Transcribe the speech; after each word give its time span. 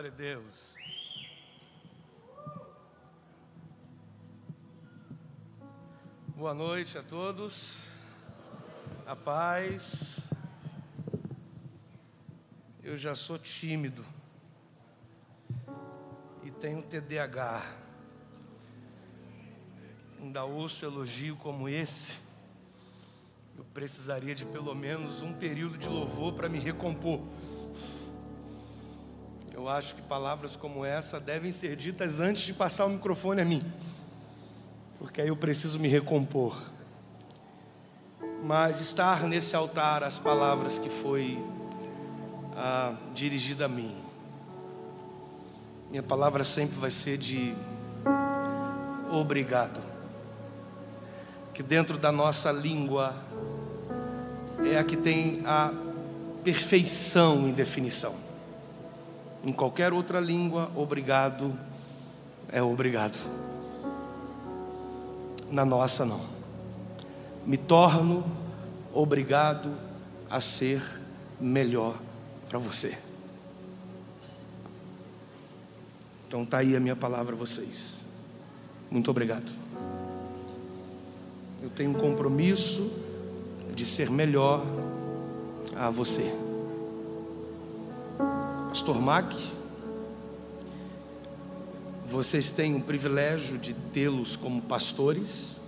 Glória 0.00 0.14
a 0.14 0.16
Deus. 0.16 0.76
Boa 6.28 6.54
noite 6.54 6.96
a 6.96 7.02
todos. 7.02 7.82
A 9.06 9.14
paz. 9.14 10.20
Eu 12.82 12.96
já 12.96 13.14
sou 13.14 13.38
tímido 13.38 14.02
e 16.42 16.50
tenho 16.50 16.80
TDAH. 16.80 17.76
Ainda 20.18 20.44
ouço 20.44 20.82
elogio 20.86 21.36
como 21.36 21.68
esse. 21.68 22.14
Eu 23.54 23.64
precisaria 23.74 24.34
de 24.34 24.46
pelo 24.46 24.74
menos 24.74 25.20
um 25.20 25.34
período 25.34 25.76
de 25.76 25.90
louvor 25.90 26.32
para 26.32 26.48
me 26.48 26.58
recompor. 26.58 27.20
Eu 29.60 29.68
acho 29.68 29.94
que 29.94 30.00
palavras 30.00 30.56
como 30.56 30.86
essa 30.86 31.20
devem 31.20 31.52
ser 31.52 31.76
ditas 31.76 32.18
antes 32.18 32.44
de 32.44 32.54
passar 32.54 32.86
o 32.86 32.88
microfone 32.88 33.42
a 33.42 33.44
mim, 33.44 33.62
porque 34.98 35.20
aí 35.20 35.28
eu 35.28 35.36
preciso 35.36 35.78
me 35.78 35.86
recompor. 35.86 36.56
Mas 38.42 38.80
estar 38.80 39.24
nesse 39.24 39.54
altar 39.54 40.02
as 40.02 40.18
palavras 40.18 40.78
que 40.78 40.88
foi 40.88 41.38
ah, 42.56 42.94
dirigida 43.12 43.66
a 43.66 43.68
mim, 43.68 43.98
minha 45.90 46.02
palavra 46.02 46.42
sempre 46.42 46.78
vai 46.78 46.90
ser 46.90 47.18
de 47.18 47.54
obrigado. 49.12 49.78
Que 51.52 51.62
dentro 51.62 51.98
da 51.98 52.10
nossa 52.10 52.50
língua 52.50 53.14
é 54.72 54.78
a 54.78 54.84
que 54.84 54.96
tem 54.96 55.42
a 55.44 55.70
perfeição 56.42 57.46
em 57.46 57.52
definição. 57.52 58.29
Em 59.44 59.52
qualquer 59.52 59.92
outra 59.92 60.20
língua, 60.20 60.70
obrigado 60.74 61.56
é 62.52 62.62
obrigado. 62.62 63.18
Na 65.50 65.64
nossa, 65.64 66.04
não. 66.04 66.20
Me 67.46 67.56
torno 67.56 68.24
obrigado 68.92 69.72
a 70.28 70.40
ser 70.40 70.82
melhor 71.40 71.96
para 72.48 72.58
você. 72.58 72.98
Então 76.26 76.44
tá 76.44 76.58
aí 76.58 76.76
a 76.76 76.80
minha 76.80 76.96
palavra 76.96 77.34
a 77.34 77.38
vocês. 77.38 78.00
Muito 78.90 79.10
obrigado. 79.10 79.50
Eu 81.62 81.70
tenho 81.70 81.90
um 81.90 81.94
compromisso 81.94 82.90
de 83.74 83.84
ser 83.84 84.10
melhor 84.10 84.64
a 85.76 85.90
você. 85.90 86.49
Pastor 88.80 88.98
Mac, 88.98 89.34
vocês 92.08 92.50
têm 92.50 92.74
o 92.74 92.80
privilégio 92.80 93.58
de 93.58 93.74
tê-los 93.74 94.36
como 94.36 94.62
pastores, 94.62 95.60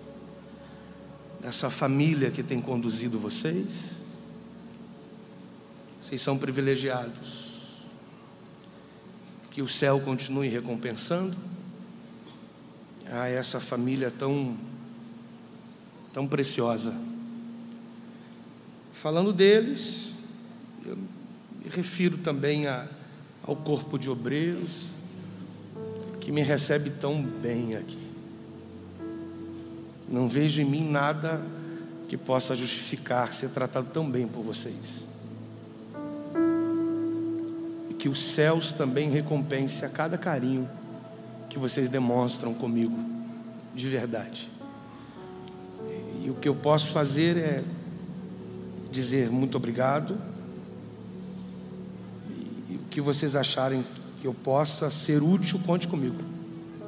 dessa 1.38 1.68
família 1.68 2.30
que 2.30 2.42
tem 2.42 2.58
conduzido 2.58 3.18
vocês. 3.18 3.96
Vocês 6.00 6.22
são 6.22 6.38
privilegiados. 6.38 7.50
Que 9.50 9.60
o 9.60 9.68
céu 9.68 10.00
continue 10.00 10.48
recompensando 10.48 11.36
a 13.10 13.28
essa 13.28 13.60
família 13.60 14.10
tão, 14.10 14.56
tão 16.14 16.26
preciosa. 16.26 16.98
Falando 18.94 19.34
deles, 19.34 20.14
eu 20.86 20.96
me 20.96 21.68
refiro 21.68 22.16
também 22.16 22.66
a, 22.66 22.88
ao 23.46 23.56
corpo 23.56 23.98
de 23.98 24.08
obreiros, 24.08 24.86
que 26.20 26.30
me 26.30 26.42
recebe 26.42 26.90
tão 26.90 27.20
bem 27.20 27.74
aqui. 27.76 27.98
Não 30.08 30.28
vejo 30.28 30.60
em 30.62 30.64
mim 30.64 30.88
nada 30.88 31.42
que 32.08 32.16
possa 32.16 32.54
justificar 32.54 33.32
ser 33.32 33.48
tratado 33.48 33.88
tão 33.92 34.08
bem 34.08 34.28
por 34.28 34.42
vocês. 34.42 35.04
E 37.90 37.94
que 37.94 38.08
os 38.08 38.20
céus 38.22 38.72
também 38.72 39.10
recompense 39.10 39.84
a 39.84 39.88
cada 39.88 40.16
carinho 40.16 40.68
que 41.48 41.58
vocês 41.58 41.88
demonstram 41.88 42.54
comigo, 42.54 42.96
de 43.74 43.88
verdade. 43.88 44.48
E 46.22 46.30
o 46.30 46.34
que 46.34 46.48
eu 46.48 46.54
posso 46.54 46.92
fazer 46.92 47.36
é 47.36 47.64
dizer 48.90 49.30
muito 49.30 49.56
obrigado 49.56 50.16
que 52.92 53.00
vocês 53.00 53.34
acharem 53.34 53.82
que 54.20 54.26
eu 54.26 54.34
possa 54.34 54.90
ser 54.90 55.22
útil, 55.22 55.58
conte 55.64 55.88
comigo. 55.88 56.22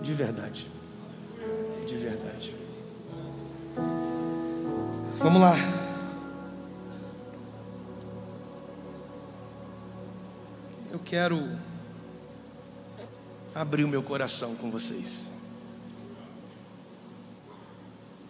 De 0.02 0.12
verdade. 0.12 0.70
De 1.86 1.96
verdade. 1.96 2.54
Vamos 5.18 5.40
lá. 5.40 5.56
Eu 10.92 10.98
quero 10.98 11.58
abrir 13.54 13.84
o 13.84 13.88
meu 13.88 14.02
coração 14.02 14.54
com 14.54 14.70
vocês. 14.70 15.26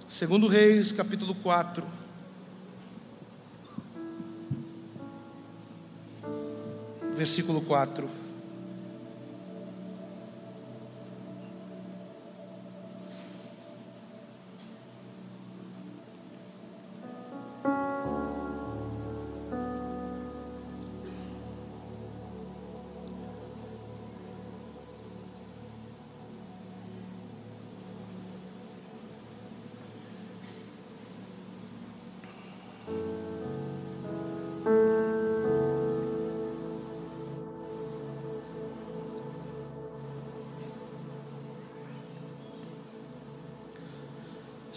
Segundo 0.09 0.47
Reis, 0.47 0.93
capítulo 0.93 1.35
4. 1.35 1.85
Versículo 7.17 7.61
4. 7.61 8.24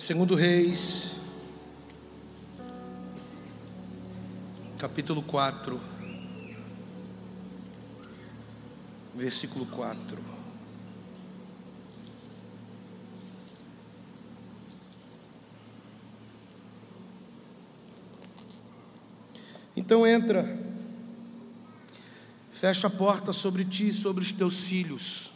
Segundo 0.08 0.36
Reis, 0.36 1.12
capítulo 4.78 5.22
4, 5.22 5.82
versículo 9.14 9.66
4. 9.66 10.18
Então 19.76 20.08
entra, 20.08 20.58
fecha 22.54 22.88
a 22.88 22.90
porta 22.90 23.34
sobre 23.34 23.66
ti 23.66 23.90
e 23.90 23.92
sobre 23.92 24.24
os 24.24 24.32
teus 24.32 24.64
filhos, 24.64 25.34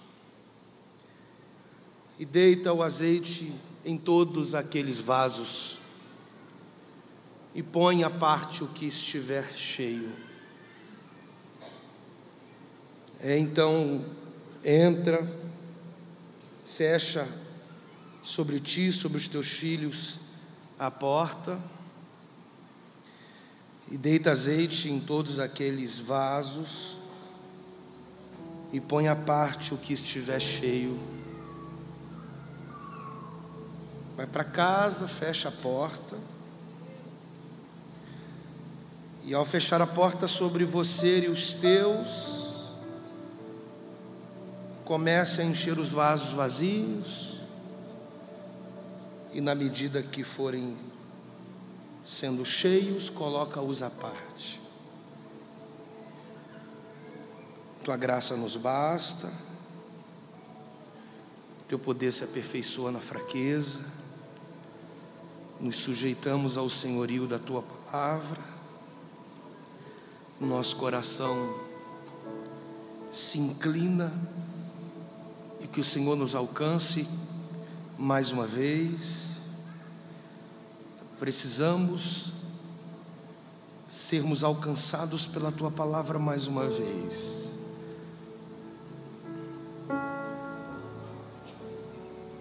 e 2.17 2.25
deita 2.25 2.71
o 2.71 2.81
azeite 2.81 3.51
em 3.83 3.97
todos 3.97 4.53
aqueles 4.53 4.99
vasos 4.99 5.79
e 7.53 7.61
põe 7.61 8.03
à 8.03 8.09
parte 8.09 8.63
o 8.63 8.67
que 8.67 8.85
estiver 8.85 9.57
cheio. 9.57 10.11
É, 13.19 13.37
então, 13.37 14.05
entra, 14.63 15.27
fecha 16.65 17.27
sobre 18.23 18.59
ti, 18.59 18.91
sobre 18.91 19.17
os 19.17 19.27
teus 19.27 19.47
filhos, 19.47 20.19
a 20.79 20.89
porta 20.89 21.59
e 23.91 23.97
deita 23.97 24.31
azeite 24.31 24.89
em 24.89 24.99
todos 24.99 25.37
aqueles 25.37 25.99
vasos 25.99 26.97
e 28.71 28.79
põe 28.79 29.07
à 29.07 29.15
parte 29.15 29.73
o 29.73 29.77
que 29.77 29.91
estiver 29.91 30.39
cheio. 30.39 30.97
Vai 34.21 34.27
para 34.27 34.43
casa, 34.43 35.07
fecha 35.07 35.49
a 35.49 35.51
porta. 35.51 36.15
E 39.23 39.33
ao 39.33 39.43
fechar 39.43 39.81
a 39.81 39.87
porta 39.87 40.27
sobre 40.27 40.63
você 40.63 41.21
e 41.21 41.27
os 41.27 41.55
teus, 41.55 42.53
comece 44.85 45.41
a 45.41 45.43
encher 45.43 45.79
os 45.79 45.89
vasos 45.89 46.33
vazios. 46.33 47.41
E 49.33 49.41
na 49.41 49.55
medida 49.55 50.03
que 50.03 50.23
forem 50.23 50.77
sendo 52.05 52.45
cheios, 52.45 53.09
coloca-os 53.09 53.81
à 53.81 53.89
parte. 53.89 54.61
Tua 57.83 57.97
graça 57.97 58.37
nos 58.37 58.55
basta, 58.55 59.33
Teu 61.67 61.79
poder 61.79 62.11
se 62.11 62.23
aperfeiçoa 62.23 62.91
na 62.91 62.99
fraqueza, 62.99 63.79
nos 65.61 65.75
sujeitamos 65.77 66.57
ao 66.57 66.67
senhorio 66.67 67.27
da 67.27 67.37
Tua 67.37 67.61
palavra, 67.61 68.41
nosso 70.39 70.75
coração 70.75 71.55
se 73.11 73.37
inclina 73.37 74.11
e 75.61 75.67
que 75.67 75.79
o 75.79 75.83
Senhor 75.83 76.15
nos 76.15 76.33
alcance 76.33 77.07
mais 77.95 78.31
uma 78.31 78.47
vez. 78.47 79.37
Precisamos 81.19 82.33
sermos 83.87 84.43
alcançados 84.43 85.27
pela 85.27 85.51
tua 85.51 85.69
palavra 85.69 86.17
mais 86.17 86.47
uma 86.47 86.67
vez. 86.67 87.53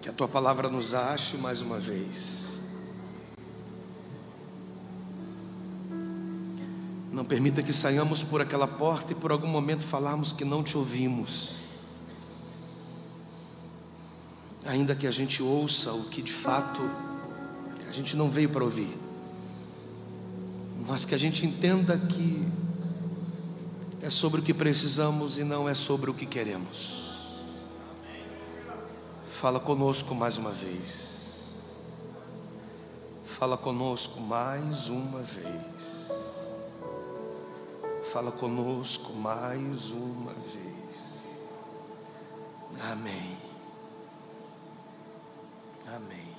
Que 0.01 0.09
a 0.09 0.13
tua 0.13 0.27
palavra 0.27 0.67
nos 0.69 0.95
ache 0.95 1.37
mais 1.37 1.61
uma 1.61 1.79
vez. 1.79 2.50
Não 7.21 7.25
permita 7.25 7.61
que 7.61 7.71
saiamos 7.71 8.23
por 8.23 8.41
aquela 8.41 8.67
porta 8.67 9.11
e 9.11 9.15
por 9.15 9.31
algum 9.31 9.45
momento 9.45 9.85
falarmos 9.85 10.33
que 10.33 10.43
não 10.43 10.63
te 10.63 10.75
ouvimos. 10.75 11.57
Ainda 14.65 14.95
que 14.95 15.05
a 15.05 15.11
gente 15.11 15.43
ouça 15.43 15.93
o 15.93 16.05
que 16.05 16.19
de 16.19 16.33
fato 16.33 16.81
a 17.87 17.91
gente 17.91 18.17
não 18.17 18.27
veio 18.27 18.49
para 18.49 18.63
ouvir 18.63 18.97
mas 20.87 21.05
que 21.05 21.13
a 21.13 21.17
gente 21.17 21.45
entenda 21.45 21.95
que 21.95 22.43
é 24.01 24.09
sobre 24.09 24.41
o 24.41 24.43
que 24.43 24.51
precisamos 24.51 25.37
e 25.37 25.43
não 25.43 25.69
é 25.69 25.75
sobre 25.75 26.09
o 26.09 26.13
que 26.15 26.25
queremos. 26.25 27.29
Fala 29.29 29.59
conosco 29.59 30.15
mais 30.15 30.37
uma 30.37 30.49
vez. 30.51 31.21
Fala 33.25 33.55
conosco 33.57 34.19
mais 34.19 34.89
uma 34.89 35.21
vez. 35.21 36.09
Fala 38.11 38.29
conosco 38.29 39.13
mais 39.13 39.89
uma 39.89 40.33
vez. 40.33 41.25
Amém. 42.91 43.37
Amém. 45.87 46.35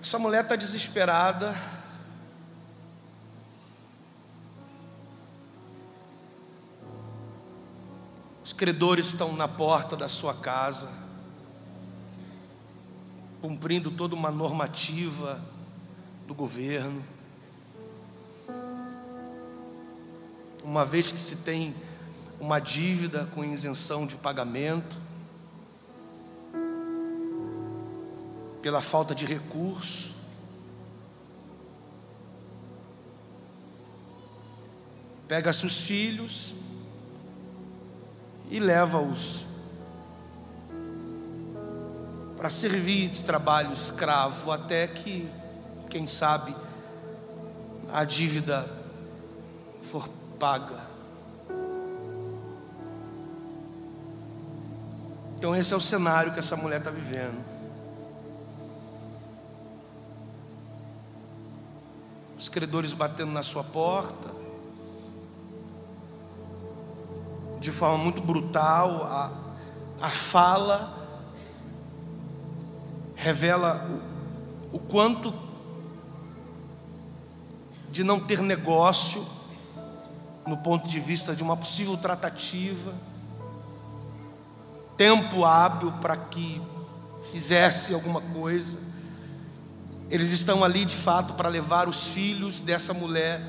Essa 0.00 0.16
mulher 0.16 0.44
está 0.44 0.54
desesperada. 0.54 1.52
Os 8.44 8.52
credores 8.52 9.08
estão 9.08 9.32
na 9.32 9.48
porta 9.48 9.96
da 9.96 10.06
sua 10.06 10.34
casa, 10.34 11.03
cumprindo 13.44 13.90
toda 13.90 14.14
uma 14.14 14.30
normativa 14.30 15.38
do 16.26 16.32
governo. 16.34 17.04
Uma 20.62 20.86
vez 20.86 21.12
que 21.12 21.18
se 21.18 21.36
tem 21.36 21.74
uma 22.40 22.58
dívida 22.58 23.28
com 23.34 23.44
isenção 23.44 24.06
de 24.06 24.16
pagamento, 24.16 24.96
pela 28.62 28.80
falta 28.80 29.14
de 29.14 29.26
recurso. 29.26 30.14
Pega 35.28 35.52
seus 35.52 35.82
filhos 35.82 36.54
e 38.50 38.58
leva-os 38.58 39.44
para 42.44 42.50
servir 42.50 43.08
de 43.08 43.24
trabalho 43.24 43.72
escravo 43.72 44.52
até 44.52 44.86
que, 44.86 45.26
quem 45.88 46.06
sabe, 46.06 46.54
a 47.90 48.04
dívida 48.04 48.68
for 49.80 50.06
paga. 50.38 50.84
Então, 55.38 55.56
esse 55.56 55.72
é 55.72 55.76
o 55.78 55.80
cenário 55.80 56.34
que 56.34 56.38
essa 56.38 56.54
mulher 56.54 56.80
está 56.80 56.90
vivendo. 56.90 57.42
os 62.38 62.50
credores 62.50 62.92
batendo 62.92 63.32
na 63.32 63.42
sua 63.42 63.64
porta, 63.64 64.28
de 67.58 67.72
forma 67.72 67.96
muito 67.96 68.20
brutal, 68.20 69.02
a, 69.04 69.32
a 69.98 70.10
fala 70.10 71.03
revela 73.24 73.88
o, 74.70 74.78
quanto 74.78 75.32
de 77.90 78.04
não 78.04 78.20
ter 78.20 78.42
negócio 78.42 79.26
no 80.46 80.58
ponto 80.58 80.86
de 80.90 81.00
vista 81.00 81.34
de 81.34 81.42
uma 81.42 81.56
possível 81.56 81.96
tratativa, 81.96 82.92
tempo 84.94 85.42
hábil 85.42 85.90
para 86.02 86.18
que 86.18 86.60
fizesse 87.32 87.94
alguma 87.94 88.20
coisa. 88.20 88.78
Eles 90.10 90.30
estão 90.30 90.62
ali 90.62 90.84
de 90.84 90.94
fato 90.94 91.32
para 91.32 91.48
levar 91.48 91.88
os 91.88 92.08
filhos 92.08 92.60
dessa 92.60 92.92
mulher. 92.92 93.40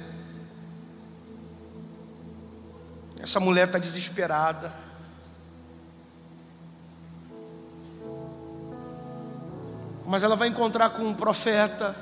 Essa 3.19 3.41
mulher 3.41 3.67
está 3.67 3.77
desesperada. 3.77 4.84
Mas 10.05 10.23
ela 10.23 10.35
vai 10.35 10.47
encontrar 10.47 10.91
com 10.91 11.03
um 11.03 11.13
profeta. 11.13 11.95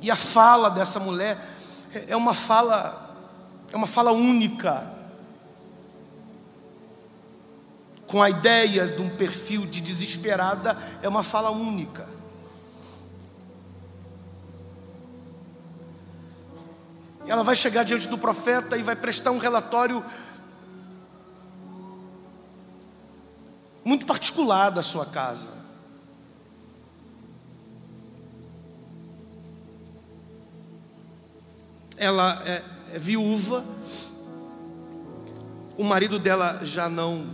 E 0.00 0.10
a 0.10 0.16
fala 0.16 0.70
dessa 0.70 0.98
mulher 0.98 1.38
é 2.08 2.16
uma 2.16 2.34
fala, 2.34 3.14
é 3.70 3.76
uma 3.76 3.86
fala 3.86 4.12
única 4.12 4.90
com 8.12 8.20
a 8.20 8.28
ideia 8.28 8.86
de 8.86 9.00
um 9.00 9.08
perfil 9.08 9.64
de 9.64 9.80
desesperada 9.80 10.76
é 11.00 11.08
uma 11.08 11.22
fala 11.22 11.50
única. 11.50 12.06
Ela 17.26 17.42
vai 17.42 17.56
chegar 17.56 17.84
diante 17.84 18.06
do 18.06 18.18
profeta 18.18 18.76
e 18.76 18.82
vai 18.82 18.94
prestar 18.94 19.30
um 19.30 19.38
relatório 19.38 20.04
muito 23.84 24.06
particular 24.06 24.70
da 24.70 24.82
sua 24.82 25.06
casa. 25.06 25.50
Ela 31.96 32.42
é, 32.44 32.64
é 32.94 32.98
viúva, 32.98 33.64
o 35.76 35.84
marido 35.84 36.18
dela 36.18 36.60
já 36.64 36.88
não 36.88 37.26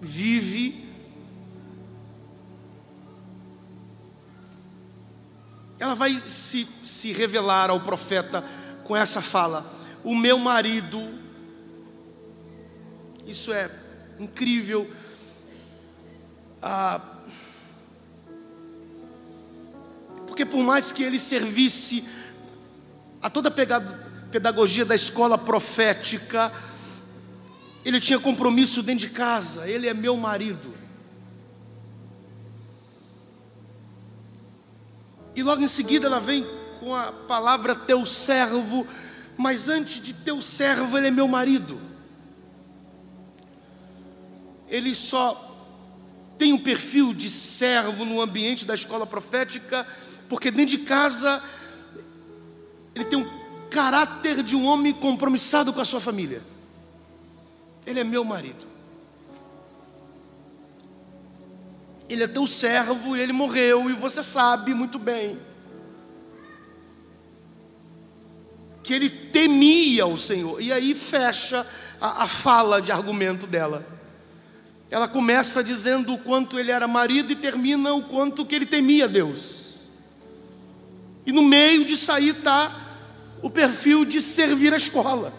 vive. 0.00 0.86
Ela 5.78 5.94
vai 5.94 6.18
se, 6.18 6.66
se 6.84 7.12
revelar 7.12 7.70
ao 7.70 7.80
profeta 7.80 8.44
com 8.84 8.96
essa 8.96 9.20
fala: 9.20 9.70
O 10.02 10.14
meu 10.14 10.38
marido, 10.38 11.00
isso 13.26 13.52
é 13.52 13.70
incrível. 14.18 14.90
Ah, 16.60 17.00
porque 20.26 20.44
por 20.44 20.62
mais 20.62 20.92
que 20.92 21.02
ele 21.02 21.18
servisse 21.18 22.04
a 23.20 23.28
toda 23.28 23.48
a 23.48 23.80
pedagogia 24.30 24.84
da 24.84 24.94
escola 24.94 25.36
profética, 25.36 26.52
ele 27.84 28.00
tinha 28.00 28.18
compromisso 28.18 28.82
dentro 28.82 29.06
de 29.06 29.12
casa, 29.12 29.68
ele 29.68 29.88
é 29.88 29.94
meu 29.94 30.16
marido. 30.16 30.74
E 35.34 35.42
logo 35.42 35.62
em 35.62 35.68
seguida 35.68 36.06
ela 36.06 36.20
vem 36.20 36.46
com 36.80 36.94
a 36.94 37.12
palavra 37.12 37.74
teu 37.74 38.04
servo, 38.04 38.86
mas 39.36 39.68
antes 39.68 40.00
de 40.00 40.12
teu 40.12 40.40
servo, 40.40 40.98
ele 40.98 41.08
é 41.08 41.10
meu 41.10 41.28
marido. 41.28 41.80
Ele 44.68 44.94
só 44.94 45.47
tem 46.38 46.52
um 46.52 46.58
perfil 46.58 47.12
de 47.12 47.28
servo 47.28 48.04
no 48.04 48.20
ambiente 48.20 48.64
da 48.64 48.74
escola 48.74 49.04
profética, 49.04 49.86
porque 50.28 50.50
dentro 50.50 50.76
de 50.76 50.84
casa 50.84 51.42
ele 52.94 53.04
tem 53.04 53.18
um 53.18 53.28
caráter 53.68 54.42
de 54.42 54.56
um 54.56 54.64
homem 54.64 54.92
compromissado 54.92 55.72
com 55.72 55.80
a 55.80 55.84
sua 55.84 56.00
família. 56.00 56.42
Ele 57.84 58.00
é 58.00 58.04
meu 58.04 58.24
marido. 58.24 58.66
Ele 62.08 62.22
é 62.22 62.28
teu 62.28 62.46
servo 62.46 63.16
e 63.16 63.20
ele 63.20 63.32
morreu, 63.32 63.90
e 63.90 63.92
você 63.92 64.22
sabe 64.22 64.72
muito 64.72 64.98
bem 64.98 65.38
que 68.82 68.94
ele 68.94 69.10
temia 69.10 70.06
o 70.06 70.16
Senhor. 70.16 70.62
E 70.62 70.72
aí 70.72 70.94
fecha 70.94 71.66
a, 72.00 72.24
a 72.24 72.28
fala 72.28 72.80
de 72.80 72.90
argumento 72.90 73.46
dela. 73.46 73.97
Ela 74.90 75.06
começa 75.06 75.62
dizendo 75.62 76.14
o 76.14 76.18
quanto 76.18 76.58
ele 76.58 76.70
era 76.70 76.88
marido 76.88 77.32
e 77.32 77.36
termina 77.36 77.92
o 77.92 78.02
quanto 78.02 78.46
que 78.46 78.54
ele 78.54 78.66
temia 78.66 79.06
Deus. 79.06 79.74
E 81.26 81.32
no 81.32 81.42
meio 81.42 81.84
disso 81.84 82.10
aí 82.10 82.30
está 82.30 82.74
o 83.42 83.50
perfil 83.50 84.04
de 84.04 84.22
servir 84.22 84.72
a 84.72 84.78
escola. 84.78 85.32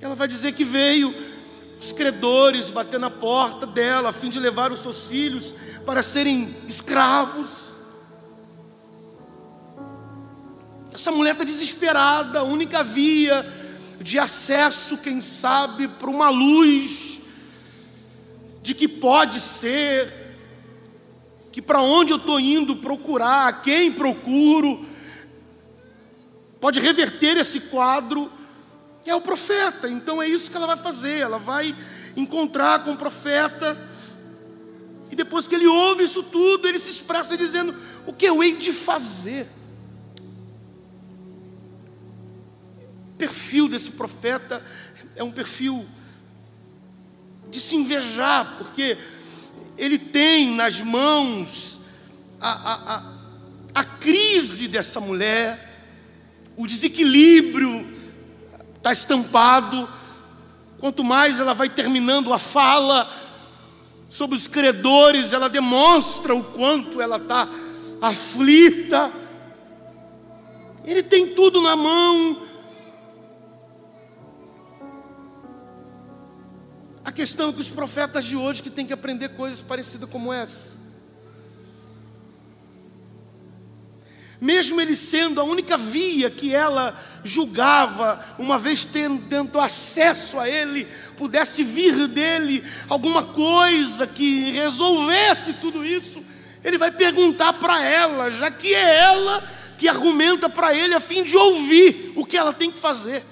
Ela 0.00 0.14
vai 0.14 0.28
dizer 0.28 0.52
que 0.52 0.64
veio 0.64 1.14
os 1.80 1.92
credores 1.92 2.70
bater 2.70 3.00
na 3.00 3.10
porta 3.10 3.66
dela 3.66 4.10
a 4.10 4.12
fim 4.12 4.30
de 4.30 4.38
levar 4.38 4.70
os 4.70 4.80
seus 4.80 5.06
filhos 5.06 5.52
para 5.84 6.02
serem 6.04 6.56
escravos. 6.68 7.48
Essa 10.92 11.10
mulher 11.10 11.32
está 11.32 11.42
desesperada, 11.42 12.40
a 12.40 12.42
única 12.44 12.84
via 12.84 13.44
de 14.02 14.18
acesso, 14.18 14.98
quem 14.98 15.20
sabe, 15.20 15.88
para 15.88 16.10
uma 16.10 16.28
luz 16.28 17.20
de 18.62 18.74
que 18.74 18.86
pode 18.86 19.40
ser, 19.40 20.36
que 21.50 21.62
para 21.62 21.80
onde 21.80 22.12
eu 22.12 22.16
estou 22.16 22.38
indo 22.38 22.76
procurar, 22.76 23.62
quem 23.62 23.92
procuro, 23.92 24.86
pode 26.60 26.80
reverter 26.80 27.36
esse 27.36 27.60
quadro 27.60 28.30
é 29.10 29.14
o 29.14 29.20
profeta. 29.20 29.88
Então 29.88 30.22
é 30.22 30.28
isso 30.28 30.50
que 30.50 30.56
ela 30.56 30.66
vai 30.66 30.76
fazer. 30.76 31.18
Ela 31.18 31.38
vai 31.38 31.74
encontrar 32.16 32.84
com 32.84 32.92
o 32.92 32.96
profeta. 32.96 33.76
E 35.10 35.16
depois 35.16 35.46
que 35.46 35.54
ele 35.54 35.66
ouve 35.66 36.04
isso 36.04 36.22
tudo, 36.22 36.68
ele 36.68 36.78
se 36.78 36.90
expressa 36.90 37.36
dizendo: 37.36 37.74
O 38.06 38.12
que 38.12 38.26
eu 38.26 38.42
hei 38.42 38.54
de 38.54 38.72
fazer? 38.72 39.48
Perfil 43.22 43.68
desse 43.68 43.92
profeta 43.92 44.64
é 45.14 45.22
um 45.22 45.30
perfil 45.30 45.86
de 47.48 47.60
se 47.60 47.76
invejar, 47.76 48.56
porque 48.58 48.98
ele 49.78 49.96
tem 49.96 50.50
nas 50.50 50.80
mãos 50.80 51.78
a, 52.40 52.50
a, 52.50 52.96
a, 52.96 53.02
a 53.76 53.84
crise 53.84 54.66
dessa 54.66 54.98
mulher, 54.98 55.86
o 56.56 56.66
desequilíbrio 56.66 57.86
está 58.76 58.90
estampado. 58.90 59.88
Quanto 60.80 61.04
mais 61.04 61.38
ela 61.38 61.54
vai 61.54 61.68
terminando 61.68 62.32
a 62.32 62.40
fala 62.40 63.08
sobre 64.08 64.36
os 64.36 64.48
credores, 64.48 65.32
ela 65.32 65.48
demonstra 65.48 66.34
o 66.34 66.42
quanto 66.42 67.00
ela 67.00 67.18
está 67.18 67.48
aflita. 68.00 69.12
Ele 70.84 71.04
tem 71.04 71.36
tudo 71.36 71.62
na 71.62 71.76
mão. 71.76 72.50
A 77.04 77.10
questão 77.10 77.50
é 77.50 77.52
que 77.52 77.60
os 77.60 77.68
profetas 77.68 78.24
de 78.24 78.36
hoje 78.36 78.62
que 78.62 78.70
têm 78.70 78.86
que 78.86 78.92
aprender 78.92 79.30
coisas 79.30 79.60
parecidas 79.60 80.08
como 80.08 80.32
essa. 80.32 80.72
mesmo 84.42 84.80
ele 84.80 84.96
sendo 84.96 85.40
a 85.40 85.44
única 85.44 85.78
via 85.78 86.28
que 86.28 86.52
ela 86.52 87.00
julgava, 87.22 88.20
uma 88.36 88.58
vez 88.58 88.84
tendo, 88.84 89.60
acesso 89.60 90.36
a 90.36 90.48
ele, 90.48 90.88
pudesse 91.16 91.62
vir 91.62 92.08
dele 92.08 92.64
alguma 92.88 93.22
coisa 93.22 94.04
que 94.04 94.50
resolvesse 94.50 95.52
tudo 95.52 95.84
isso, 95.84 96.24
ele 96.64 96.76
vai 96.76 96.90
perguntar 96.90 97.52
para 97.52 97.84
ela, 97.84 98.32
já 98.32 98.50
que 98.50 98.74
é 98.74 98.98
ela 98.98 99.48
que 99.78 99.86
argumenta 99.86 100.48
para 100.48 100.74
ele 100.74 100.92
a 100.92 101.00
fim 101.00 101.22
de 101.22 101.36
ouvir 101.36 102.12
o 102.16 102.26
que 102.26 102.36
ela 102.36 102.52
tem 102.52 102.68
que 102.68 102.80
fazer. 102.80 103.24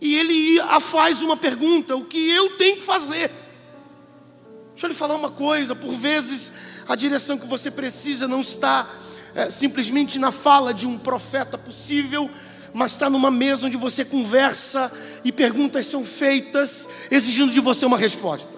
E 0.00 0.14
ele 0.14 0.60
a 0.60 0.80
faz 0.80 1.22
uma 1.22 1.36
pergunta: 1.36 1.96
o 1.96 2.04
que 2.04 2.30
eu 2.30 2.56
tenho 2.56 2.76
que 2.76 2.82
fazer? 2.82 3.30
Deixa 4.70 4.86
eu 4.86 4.88
lhe 4.88 4.94
falar 4.94 5.14
uma 5.14 5.30
coisa: 5.30 5.74
por 5.74 5.92
vezes 5.94 6.52
a 6.88 6.94
direção 6.94 7.38
que 7.38 7.46
você 7.46 7.70
precisa 7.70 8.28
não 8.28 8.40
está 8.40 8.88
é, 9.34 9.50
simplesmente 9.50 10.18
na 10.18 10.32
fala 10.32 10.72
de 10.72 10.86
um 10.86 10.98
profeta 10.98 11.58
possível, 11.58 12.30
mas 12.72 12.92
está 12.92 13.08
numa 13.10 13.30
mesa 13.30 13.66
onde 13.66 13.76
você 13.76 14.04
conversa 14.04 14.90
e 15.24 15.32
perguntas 15.32 15.86
são 15.86 16.04
feitas, 16.04 16.88
exigindo 17.10 17.52
de 17.52 17.60
você 17.60 17.86
uma 17.86 17.98
resposta. 17.98 18.57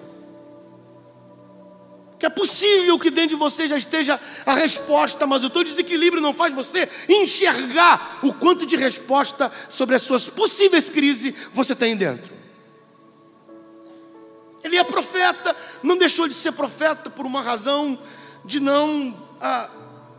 Que 2.21 2.27
é 2.27 2.29
possível 2.29 2.99
que 2.99 3.11
dentro 3.11 3.31
de 3.31 3.37
você 3.37 3.67
já 3.67 3.79
esteja 3.79 4.21
a 4.45 4.53
resposta, 4.53 5.27
mas 5.27 5.43
o 5.43 5.49
teu 5.49 5.65
desequilíbrio 5.65 6.23
não 6.23 6.35
faz 6.35 6.55
você 6.55 6.87
enxergar 7.09 8.21
o 8.23 8.35
quanto 8.35 8.67
de 8.67 8.77
resposta 8.77 9.51
sobre 9.71 9.97
as 9.97 10.03
suas 10.03 10.29
possíveis 10.29 10.91
crises 10.91 11.33
você 11.51 11.75
tem 11.75 11.97
dentro. 11.97 12.31
Ele 14.63 14.77
é 14.77 14.85
profeta, 14.85 15.57
não 15.83 15.97
deixou 15.97 16.29
de 16.29 16.35
ser 16.35 16.53
profeta 16.53 17.09
por 17.09 17.25
uma 17.25 17.41
razão 17.41 17.99
de 18.45 18.61
não 18.61 19.19
ah, 19.41 19.71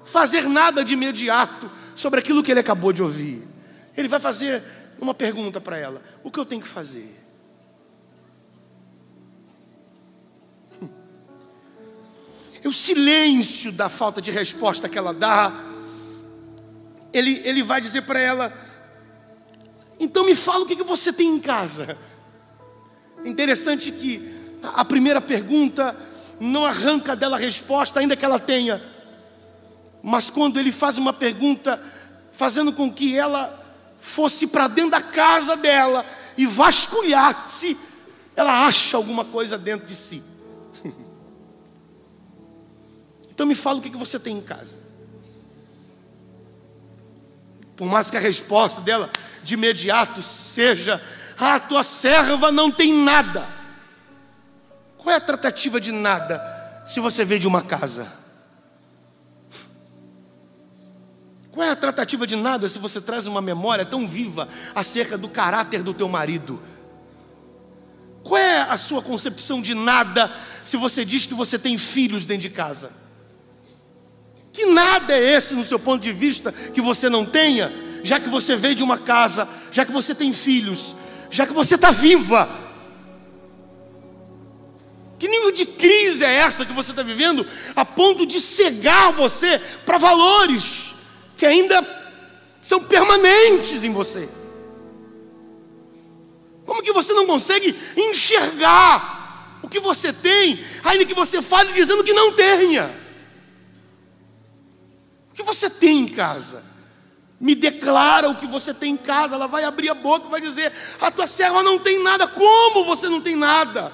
fazer 0.04 0.50
nada 0.50 0.84
de 0.84 0.94
imediato 0.94 1.70
sobre 1.96 2.20
aquilo 2.20 2.42
que 2.42 2.50
ele 2.50 2.62
acabou 2.62 2.92
de 2.92 3.04
ouvir. 3.04 3.48
Ele 3.96 4.08
vai 4.08 4.20
fazer 4.20 4.64
uma 5.00 5.14
pergunta 5.14 5.62
para 5.62 5.78
ela: 5.78 6.02
O 6.24 6.32
que 6.32 6.40
eu 6.40 6.46
tenho 6.46 6.64
que 6.64 6.68
fazer? 6.68 7.21
O 12.68 12.74
silêncio 12.74 13.72
da 13.72 13.90
falta 13.90 14.22
de 14.22 14.30
resposta 14.30 14.88
que 14.88 14.98
ela 14.98 15.14
dá, 15.14 15.52
ele, 17.12 17.42
ele 17.44 17.64
vai 17.64 17.82
dizer 17.82 18.04
para 18.04 18.20
ela: 18.20 18.54
Então 20.00 20.26
me 20.26 20.36
fala 20.36 20.64
o 20.64 20.66
que, 20.66 20.76
que 20.76 20.84
você 20.84 21.12
tem 21.12 21.28
em 21.28 21.40
casa. 21.40 21.98
Interessante 23.26 23.92
que 23.92 24.36
a 24.62 24.86
primeira 24.86 25.20
pergunta 25.20 25.96
não 26.40 26.66
arranca 26.66 27.16
dela 27.16 27.38
a 27.38 27.40
resposta, 27.40 28.00
ainda 28.00 28.16
que 28.16 28.26
ela 28.26 28.40
tenha. 28.40 28.82
Mas 30.02 30.30
quando 30.30 30.60
ele 30.60 30.72
faz 30.72 30.98
uma 30.98 31.14
pergunta, 31.14 31.82
fazendo 32.32 32.74
com 32.74 32.92
que 32.92 33.16
ela 33.16 33.60
fosse 34.00 34.48
para 34.48 34.68
dentro 34.68 34.92
da 34.92 35.02
casa 35.02 35.56
dela 35.56 36.04
e 36.36 36.46
vasculhasse, 36.48 37.78
ela 38.36 38.66
acha 38.66 38.98
alguma 38.98 39.24
coisa 39.24 39.58
dentro 39.58 39.86
de 39.88 39.96
si. 39.96 40.24
Então 43.42 43.48
me 43.48 43.56
fala 43.56 43.80
o 43.80 43.82
que 43.82 43.90
você 43.98 44.20
tem 44.20 44.38
em 44.38 44.42
casa. 44.42 44.78
Por 47.76 47.88
mais 47.88 48.08
que 48.08 48.16
a 48.16 48.20
resposta 48.20 48.80
dela 48.82 49.10
de 49.42 49.56
imediato 49.56 50.22
seja: 50.22 51.02
Ah, 51.40 51.60
tua 51.60 51.82
serva 51.82 52.52
não 52.52 52.70
tem 52.70 52.94
nada. 52.94 53.48
Qual 54.96 55.12
é 55.12 55.18
a 55.18 55.20
tratativa 55.20 55.82
de 55.82 55.92
nada 55.92 56.84
se 56.86 57.00
você 57.00 57.26
vê 57.26 57.40
de 57.40 57.48
uma 57.48 57.64
casa? 57.64 58.14
Qual 61.52 61.66
é 61.66 61.72
a 61.72 61.76
tratativa 61.76 62.28
de 62.28 62.36
nada 62.36 62.70
se 62.70 62.78
você 62.78 63.02
traz 63.02 63.26
uma 63.26 63.42
memória 63.42 63.84
tão 63.84 64.08
viva 64.08 64.48
acerca 64.76 65.18
do 65.18 65.28
caráter 65.28 65.82
do 65.82 65.96
teu 65.96 66.08
marido? 66.08 66.62
Qual 68.24 68.38
é 68.38 68.62
a 68.62 68.78
sua 68.78 69.02
concepção 69.02 69.64
de 69.64 69.74
nada 69.74 70.32
se 70.64 70.78
você 70.78 71.04
diz 71.04 71.26
que 71.26 71.34
você 71.34 71.58
tem 71.58 71.76
filhos 71.80 72.28
dentro 72.28 72.44
de 72.44 72.52
casa? 72.52 73.02
Que 74.54 74.66
nada 74.66 75.14
é 75.14 75.36
esse 75.36 75.54
no 75.54 75.64
seu 75.64 75.80
ponto 75.80 76.02
de 76.02 76.12
vista 76.12 76.52
que 76.52 76.82
você 76.82 77.10
não 77.10 77.26
tenha, 77.26 77.72
já 78.04 78.20
que 78.20 78.30
você 78.30 78.56
veio 78.56 78.76
de 78.76 78.84
uma 78.84 78.98
casa, 78.98 79.48
já 79.72 79.86
que 79.86 79.92
você 79.92 80.14
tem 80.14 80.34
filhos, 80.34 80.96
já 81.30 81.48
que 81.48 81.54
você 81.54 81.76
está 81.76 81.92
viva, 81.92 82.50
que 85.18 85.28
nível 85.28 85.52
de 85.52 85.68
crise 85.68 86.26
é 86.26 86.34
essa 86.34 86.66
que 86.66 86.74
você 86.74 86.92
está 86.92 87.04
vivendo, 87.04 87.46
a 87.76 87.86
ponto 87.86 88.26
de 88.26 88.40
cegar 88.40 89.14
você 89.14 89.60
para 89.86 90.00
valores 90.00 90.96
que 91.38 91.46
ainda 91.46 91.86
são 92.62 92.84
permanentes 92.84 93.84
em 93.84 93.92
você? 93.92 94.28
Como 96.66 96.82
que 96.82 96.92
você 96.92 97.14
não 97.14 97.28
consegue 97.28 97.76
enxergar 97.96 99.60
o 99.62 99.70
que 99.70 99.80
você 99.80 100.12
tem, 100.12 100.60
ainda 100.84 101.06
que 101.06 101.14
você 101.14 101.42
fale 101.42 101.72
dizendo 101.72 102.04
que 102.04 102.14
não 102.14 102.34
tenha? 102.34 103.01
O 105.32 105.34
que 105.34 105.44
você 105.44 105.70
tem 105.70 106.00
em 106.00 106.08
casa? 106.08 106.64
Me 107.40 107.56
declara 107.56 108.30
o 108.30 108.36
que 108.36 108.46
você 108.46 108.74
tem 108.74 108.94
em 108.94 108.98
casa. 108.98 109.36
Ela 109.36 109.48
vai 109.48 109.64
abrir 109.64 109.90
a 109.90 109.96
boca 109.96 110.28
e 110.28 110.32
vai 110.32 110.42
dizer: 110.42 110.72
A 111.00 111.10
tua 111.10 111.26
serva 111.26 111.64
não 111.64 111.80
tem 111.80 112.02
nada. 112.02 112.28
Como 112.28 112.86
você 112.86 113.10
não 113.10 113.22
tem 113.22 113.36
nada? 113.36 113.92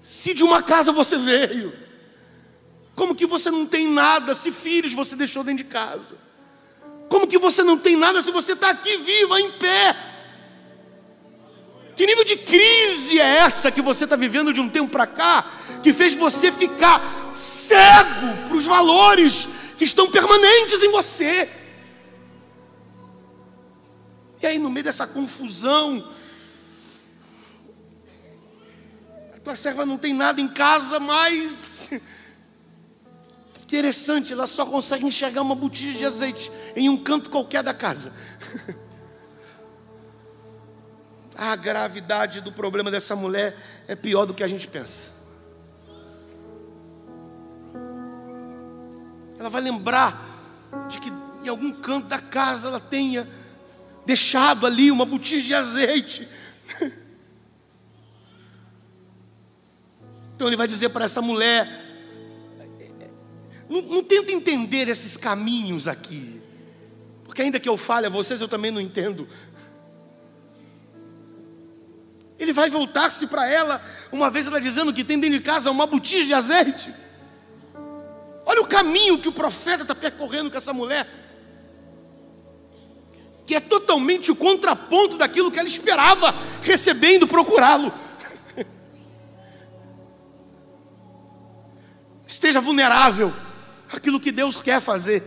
Se 0.00 0.32
de 0.32 0.44
uma 0.44 0.62
casa 0.62 0.92
você 0.92 1.18
veio, 1.18 1.72
como 2.94 3.14
que 3.14 3.26
você 3.26 3.50
não 3.50 3.66
tem 3.66 3.88
nada 3.88 4.34
se 4.34 4.52
filhos 4.52 4.94
você 4.94 5.16
deixou 5.16 5.42
dentro 5.42 5.64
de 5.64 5.70
casa? 5.70 6.16
Como 7.08 7.26
que 7.26 7.38
você 7.38 7.62
não 7.62 7.76
tem 7.76 7.96
nada 7.96 8.22
se 8.22 8.30
você 8.30 8.52
está 8.52 8.70
aqui 8.70 8.96
viva, 8.98 9.40
em 9.40 9.50
pé? 9.52 9.96
Que 11.96 12.06
nível 12.06 12.24
de 12.24 12.36
crise 12.36 13.20
é 13.20 13.36
essa 13.36 13.70
que 13.70 13.80
você 13.80 14.04
está 14.04 14.16
vivendo 14.16 14.52
de 14.52 14.60
um 14.60 14.68
tempo 14.68 14.90
para 14.90 15.06
cá, 15.06 15.46
que 15.82 15.92
fez 15.92 16.14
você 16.14 16.50
ficar 16.50 17.30
cego 17.32 18.48
para 18.48 18.56
os 18.56 18.64
valores 18.64 19.48
que 19.76 19.84
estão 19.84 20.10
permanentes 20.10 20.82
em 20.82 20.90
você? 20.90 21.48
E 24.42 24.46
aí, 24.46 24.58
no 24.58 24.68
meio 24.68 24.84
dessa 24.84 25.06
confusão, 25.06 26.12
a 29.34 29.38
tua 29.38 29.56
serva 29.56 29.86
não 29.86 29.96
tem 29.96 30.12
nada 30.12 30.40
em 30.40 30.48
casa, 30.48 31.00
mas. 31.00 31.90
Interessante, 33.62 34.32
ela 34.32 34.46
só 34.46 34.66
consegue 34.66 35.06
enxergar 35.06 35.40
uma 35.40 35.54
botija 35.54 35.98
de 35.98 36.04
azeite 36.04 36.52
em 36.76 36.88
um 36.88 36.96
canto 36.96 37.30
qualquer 37.30 37.62
da 37.62 37.72
casa. 37.72 38.12
A 41.36 41.56
gravidade 41.56 42.40
do 42.40 42.52
problema 42.52 42.90
dessa 42.90 43.16
mulher 43.16 43.56
é 43.88 43.96
pior 43.96 44.26
do 44.26 44.34
que 44.34 44.44
a 44.44 44.46
gente 44.46 44.68
pensa. 44.68 45.13
Ela 49.38 49.48
vai 49.48 49.60
lembrar 49.60 50.86
de 50.88 50.98
que 50.98 51.12
em 51.44 51.48
algum 51.48 51.72
canto 51.72 52.08
da 52.08 52.18
casa 52.18 52.68
ela 52.68 52.80
tenha 52.80 53.28
deixado 54.06 54.66
ali 54.66 54.90
uma 54.90 55.04
botija 55.04 55.44
de 55.44 55.54
azeite. 55.54 56.28
Então 60.36 60.48
ele 60.48 60.56
vai 60.56 60.66
dizer 60.66 60.88
para 60.88 61.04
essa 61.04 61.22
mulher: 61.22 61.68
não, 63.68 63.80
não 63.82 64.02
tenta 64.02 64.32
entender 64.32 64.88
esses 64.88 65.16
caminhos 65.16 65.86
aqui, 65.86 66.42
porque 67.24 67.40
ainda 67.40 67.60
que 67.60 67.68
eu 67.68 67.76
fale 67.76 68.06
a 68.06 68.10
vocês, 68.10 68.40
eu 68.40 68.48
também 68.48 68.70
não 68.70 68.80
entendo. 68.80 69.28
Ele 72.38 72.52
vai 72.52 72.68
voltar-se 72.68 73.28
para 73.28 73.48
ela, 73.48 73.80
uma 74.10 74.28
vez 74.28 74.46
ela 74.46 74.60
dizendo 74.60 74.92
que 74.92 75.04
tem 75.04 75.18
dentro 75.18 75.38
de 75.38 75.44
casa 75.44 75.70
uma 75.70 75.86
botija 75.86 76.26
de 76.26 76.34
azeite. 76.34 76.92
Olha 78.46 78.60
o 78.60 78.66
caminho 78.66 79.18
que 79.18 79.28
o 79.28 79.32
profeta 79.32 79.82
está 79.82 79.94
percorrendo 79.94 80.50
com 80.50 80.56
essa 80.56 80.72
mulher, 80.72 81.08
que 83.46 83.54
é 83.54 83.60
totalmente 83.60 84.30
o 84.30 84.36
contraponto 84.36 85.16
daquilo 85.16 85.50
que 85.50 85.58
ela 85.58 85.68
esperava, 85.68 86.34
recebendo 86.62 87.26
procurá-lo. 87.26 87.92
Esteja 92.26 92.60
vulnerável 92.60 93.32
àquilo 93.90 94.20
que 94.20 94.30
Deus 94.32 94.60
quer 94.60 94.80
fazer, 94.80 95.22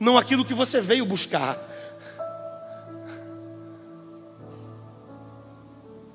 não 0.00 0.16
aquilo 0.16 0.44
que 0.44 0.54
você 0.54 0.80
veio 0.80 1.04
buscar. 1.04 1.72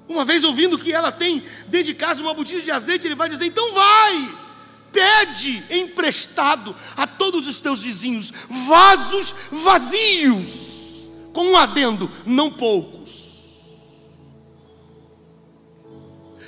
Uma 0.08 0.26
vez 0.26 0.44
ouvindo 0.44 0.78
que 0.80 0.92
ela 0.92 1.12
tem 1.12 1.44
dentro 1.68 1.86
de 1.86 1.94
casa 1.94 2.20
uma 2.20 2.34
botija 2.34 2.64
de 2.64 2.72
azeite, 2.72 3.06
ele 3.06 3.14
vai 3.14 3.30
dizer: 3.30 3.46
então 3.46 3.74
vai, 3.74 4.49
pede 4.92 5.66
emprestado 5.70 6.76
a 6.96 7.06
todos 7.06 7.48
os 7.48 7.60
teus 7.60 7.82
vizinhos 7.82 8.32
vasos 8.68 9.34
vazios, 9.52 11.10
com 11.34 11.52
um 11.52 11.58
adendo, 11.58 12.10
não 12.26 12.52
poucos. 12.52 13.10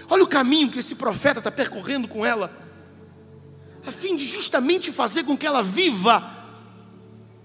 Olha 0.09 0.23
o 0.23 0.27
caminho 0.27 0.69
que 0.69 0.79
esse 0.79 0.95
profeta 0.95 1.39
está 1.39 1.49
percorrendo 1.49 2.07
com 2.07 2.25
ela, 2.25 2.51
a 3.85 3.91
fim 3.91 4.15
de 4.15 4.27
justamente 4.27 4.91
fazer 4.91 5.23
com 5.23 5.37
que 5.37 5.47
ela 5.47 5.63
viva 5.63 6.41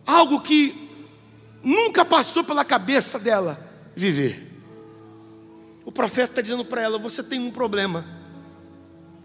algo 0.05 0.41
que 0.41 0.88
nunca 1.62 2.04
passou 2.04 2.45
pela 2.45 2.65
cabeça 2.65 3.19
dela 3.19 3.61
viver. 3.95 4.47
O 5.85 5.93
profeta 5.93 6.32
está 6.32 6.43
dizendo 6.43 6.65
para 6.65 6.80
ela: 6.80 6.99
Você 6.99 7.23
tem 7.23 7.41
um 7.41 7.50
problema, 7.50 8.04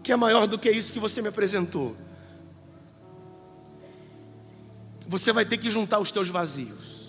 que 0.02 0.12
é 0.12 0.16
maior 0.16 0.46
do 0.46 0.58
que 0.58 0.70
isso 0.70 0.92
que 0.92 0.98
você 0.98 1.22
me 1.22 1.28
apresentou. 1.28 1.96
Você 5.06 5.32
vai 5.32 5.44
ter 5.44 5.58
que 5.58 5.70
juntar 5.70 5.98
os 6.00 6.10
teus 6.10 6.28
vazios. 6.28 7.02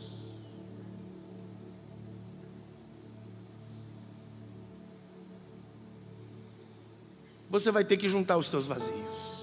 Você 7.49 7.71
vai 7.71 7.83
ter 7.83 7.97
que 7.97 8.09
juntar 8.09 8.37
os 8.37 8.49
teus 8.49 8.65
vazios. 8.65 9.33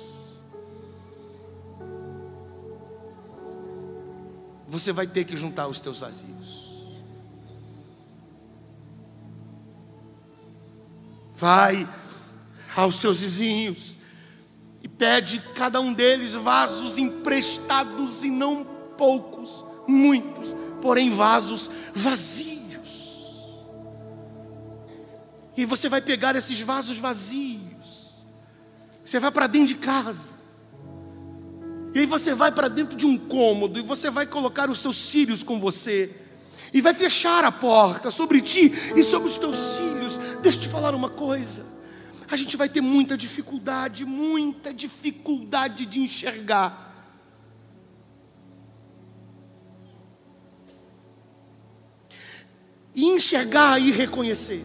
Você 4.69 4.93
vai 4.93 5.07
ter 5.07 5.25
que 5.25 5.37
juntar 5.37 5.67
os 5.69 5.81
teus 5.81 5.99
vazios. 5.99 6.71
Vai 11.35 11.89
aos 12.77 12.99
teus 12.99 13.19
vizinhos 13.19 13.97
e 14.83 14.89
pede 14.89 15.41
cada 15.55 15.81
um 15.81 15.93
deles 15.93 16.35
vasos 16.35 16.99
emprestados 16.99 18.25
e 18.25 18.31
não 18.31 18.67
poucos, 18.97 19.65
muitos, 19.87 20.57
porém 20.81 21.11
vasos 21.11 21.71
vazios. 21.95 22.61
E 25.57 25.65
você 25.65 25.89
vai 25.89 26.01
pegar 26.01 26.37
esses 26.37 26.61
vasos 26.61 26.99
vazios, 26.99 27.61
você 29.05 29.19
vai 29.19 29.31
para 29.31 29.47
dentro 29.47 29.69
de 29.69 29.75
casa, 29.75 30.31
e 31.95 31.99
aí 31.99 32.07
você 32.07 32.35
vai 32.35 32.53
para 32.53 32.69
dentro 32.69 32.97
de 32.97 33.05
um 33.05 33.19
cômodo 33.19 33.79
e 33.79 33.83
você 33.83 34.11
vai 34.11 34.27
colocar 34.27 34.71
os 34.71 34.79
seus 34.79 35.11
filhos 35.11 35.43
com 35.43 35.59
você 35.59 36.15
e 36.73 36.81
vai 36.81 36.95
fechar 36.95 37.45
a 37.45 37.51
porta 37.51 38.11
sobre 38.11 38.41
ti 38.41 38.73
e 38.95 39.03
sobre 39.03 39.29
os 39.29 39.37
teus 39.37 39.77
filhos. 39.77 40.17
Deixa 40.41 40.59
eu 40.59 40.63
te 40.63 40.69
falar 40.69 40.95
uma 40.95 41.09
coisa. 41.09 41.80
A 42.31 42.37
gente 42.37 42.57
vai 42.57 42.69
ter 42.69 42.81
muita 42.81 43.17
dificuldade, 43.17 44.05
muita 44.05 44.73
dificuldade 44.73 45.85
de 45.85 45.99
enxergar. 45.99 46.89
E 52.95 53.05
enxergar 53.05 53.81
e 53.81 53.91
reconhecer 53.91 54.65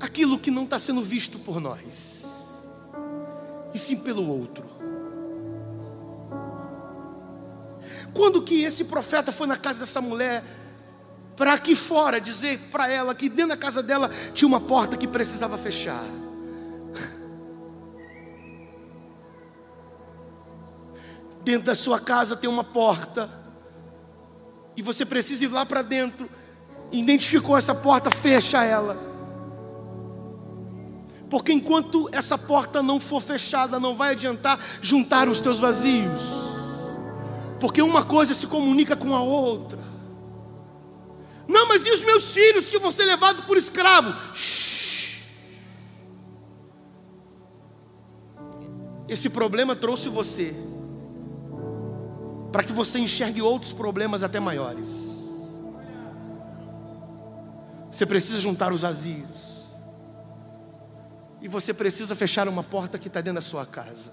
aquilo 0.00 0.38
que 0.38 0.50
não 0.50 0.64
está 0.64 0.78
sendo 0.78 1.02
visto 1.02 1.38
por 1.38 1.60
nós, 1.60 2.24
e 3.72 3.78
sim 3.78 3.96
pelo 3.96 4.26
outro. 4.26 4.64
Quando 8.12 8.42
que 8.42 8.62
esse 8.62 8.84
profeta 8.84 9.30
foi 9.30 9.46
na 9.46 9.56
casa 9.56 9.80
dessa 9.80 10.00
mulher 10.00 10.42
para 11.40 11.54
aqui 11.54 11.74
fora 11.74 12.20
dizer 12.20 12.68
para 12.70 12.92
ela 12.92 13.14
que 13.14 13.26
dentro 13.26 13.48
da 13.48 13.56
casa 13.56 13.82
dela 13.82 14.10
tinha 14.34 14.46
uma 14.46 14.60
porta 14.60 14.94
que 14.94 15.08
precisava 15.08 15.56
fechar? 15.56 16.04
Dentro 21.42 21.68
da 21.68 21.74
sua 21.74 21.98
casa 21.98 22.36
tem 22.36 22.50
uma 22.50 22.62
porta 22.62 23.30
e 24.76 24.82
você 24.82 25.06
precisa 25.06 25.46
ir 25.46 25.48
lá 25.48 25.64
para 25.64 25.80
dentro. 25.80 26.28
Identificou 26.92 27.56
essa 27.56 27.74
porta, 27.74 28.10
fecha 28.10 28.62
ela. 28.62 28.98
Porque 31.30 31.54
enquanto 31.54 32.10
essa 32.12 32.36
porta 32.36 32.82
não 32.82 33.00
for 33.00 33.22
fechada, 33.22 33.80
não 33.80 33.96
vai 33.96 34.10
adiantar 34.10 34.60
juntar 34.82 35.26
os 35.26 35.40
teus 35.40 35.58
vazios 35.58 36.50
porque 37.60 37.82
uma 37.82 38.02
coisa 38.02 38.32
se 38.32 38.46
comunica 38.46 38.96
com 38.96 39.14
a 39.14 39.20
outra. 39.20 39.89
Não, 41.50 41.66
mas 41.66 41.84
e 41.84 41.90
os 41.90 42.04
meus 42.04 42.30
filhos 42.30 42.68
que 42.68 42.78
vão 42.78 42.92
ser 42.92 43.06
levados 43.06 43.44
por 43.44 43.56
escravo? 43.56 44.14
Shhh. 44.32 45.18
Esse 49.08 49.28
problema 49.28 49.74
trouxe 49.74 50.08
você 50.08 50.54
para 52.52 52.62
que 52.62 52.72
você 52.72 53.00
enxergue 53.00 53.42
outros 53.42 53.72
problemas 53.72 54.22
até 54.22 54.38
maiores. 54.38 55.18
Você 57.90 58.06
precisa 58.06 58.38
juntar 58.38 58.72
os 58.72 58.82
vazios. 58.82 59.66
E 61.42 61.48
você 61.48 61.74
precisa 61.74 62.14
fechar 62.14 62.46
uma 62.46 62.62
porta 62.62 62.96
que 62.96 63.08
está 63.08 63.20
dentro 63.20 63.40
da 63.40 63.42
sua 63.42 63.66
casa. 63.66 64.12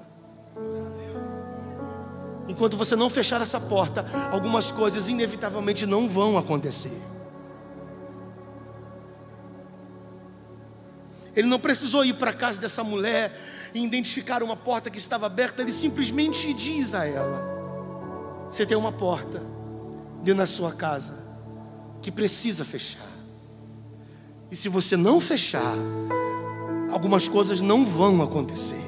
Enquanto 2.48 2.76
você 2.76 2.96
não 2.96 3.12
fechar 3.12 3.42
essa 3.42 3.60
porta, 3.60 4.08
algumas 4.32 4.72
coisas 4.72 5.08
inevitavelmente 5.08 5.86
não 5.86 6.10
vão 6.10 6.36
acontecer. 6.36 7.17
Ele 11.38 11.48
não 11.48 11.60
precisou 11.60 12.04
ir 12.04 12.16
para 12.16 12.32
a 12.32 12.34
casa 12.34 12.60
dessa 12.60 12.84
mulher 12.84 13.40
e 13.72 13.84
identificar 13.84 14.42
uma 14.42 14.56
porta 14.56 14.90
que 14.90 14.98
estava 14.98 15.28
aberta, 15.28 15.62
ele 15.62 15.72
simplesmente 15.72 16.52
diz 16.52 16.96
a 16.96 17.06
ela: 17.06 18.50
Você 18.52 18.66
tem 18.66 18.76
uma 18.76 18.92
porta 18.92 19.44
dentro 20.24 20.40
da 20.40 20.48
sua 20.48 20.72
casa 20.72 21.14
que 22.02 22.12
precisa 22.12 22.66
fechar. 22.66 23.08
E 24.50 24.56
se 24.56 24.68
você 24.68 24.98
não 24.98 25.22
fechar, 25.22 25.76
algumas 26.90 27.28
coisas 27.28 27.62
não 27.62 27.86
vão 27.86 28.24
acontecer 28.24 28.88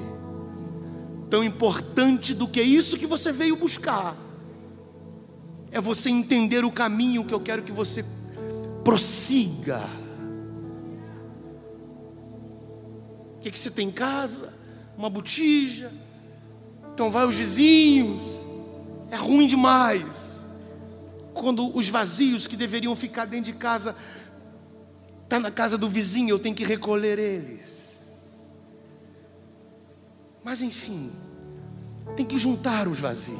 tão 1.29 1.43
importante 1.43 2.33
do 2.33 2.47
que 2.47 2.59
isso 2.59 2.97
que 2.97 3.05
você 3.05 3.31
veio 3.31 3.55
buscar. 3.55 4.17
É 5.71 5.79
você 5.79 6.09
entender 6.09 6.65
o 6.65 6.71
caminho 6.71 7.23
que 7.23 7.33
eu 7.33 7.39
quero 7.39 7.61
que 7.61 7.71
você 7.71 8.03
prossiga. 8.83 9.83
O 13.39 13.41
que, 13.41 13.49
que 13.49 13.57
você 13.57 13.71
tem 13.71 13.87
em 13.87 13.91
casa? 13.91 14.53
Uma 14.97 15.09
botija. 15.09 15.93
Então 16.93 17.09
vai 17.09 17.25
os 17.25 17.37
vizinhos. 17.37 18.21
É 19.09 19.15
ruim 19.15 19.47
demais. 19.47 20.43
Quando 21.33 21.73
os 21.73 21.87
vazios 21.87 22.47
que 22.47 22.57
deveriam 22.57 22.93
ficar 22.97 23.23
dentro 23.23 23.53
de 23.53 23.57
casa 23.57 23.95
está 25.23 25.39
na 25.39 25.49
casa 25.49 25.77
do 25.77 25.87
vizinho, 25.89 26.31
eu 26.31 26.39
tenho 26.39 26.53
que 26.53 26.65
recolher 26.65 27.17
eles. 27.17 28.03
Mas 30.43 30.61
enfim, 30.61 31.09
tem 32.17 32.25
que 32.25 32.37
juntar 32.37 32.89
os 32.89 32.99
vazios. 32.99 33.39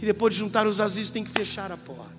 E 0.00 0.06
depois 0.06 0.34
de 0.34 0.38
juntar 0.38 0.68
os 0.68 0.76
vazios, 0.78 1.10
tem 1.10 1.24
que 1.24 1.30
fechar 1.30 1.72
a 1.72 1.76
porta. 1.76 2.12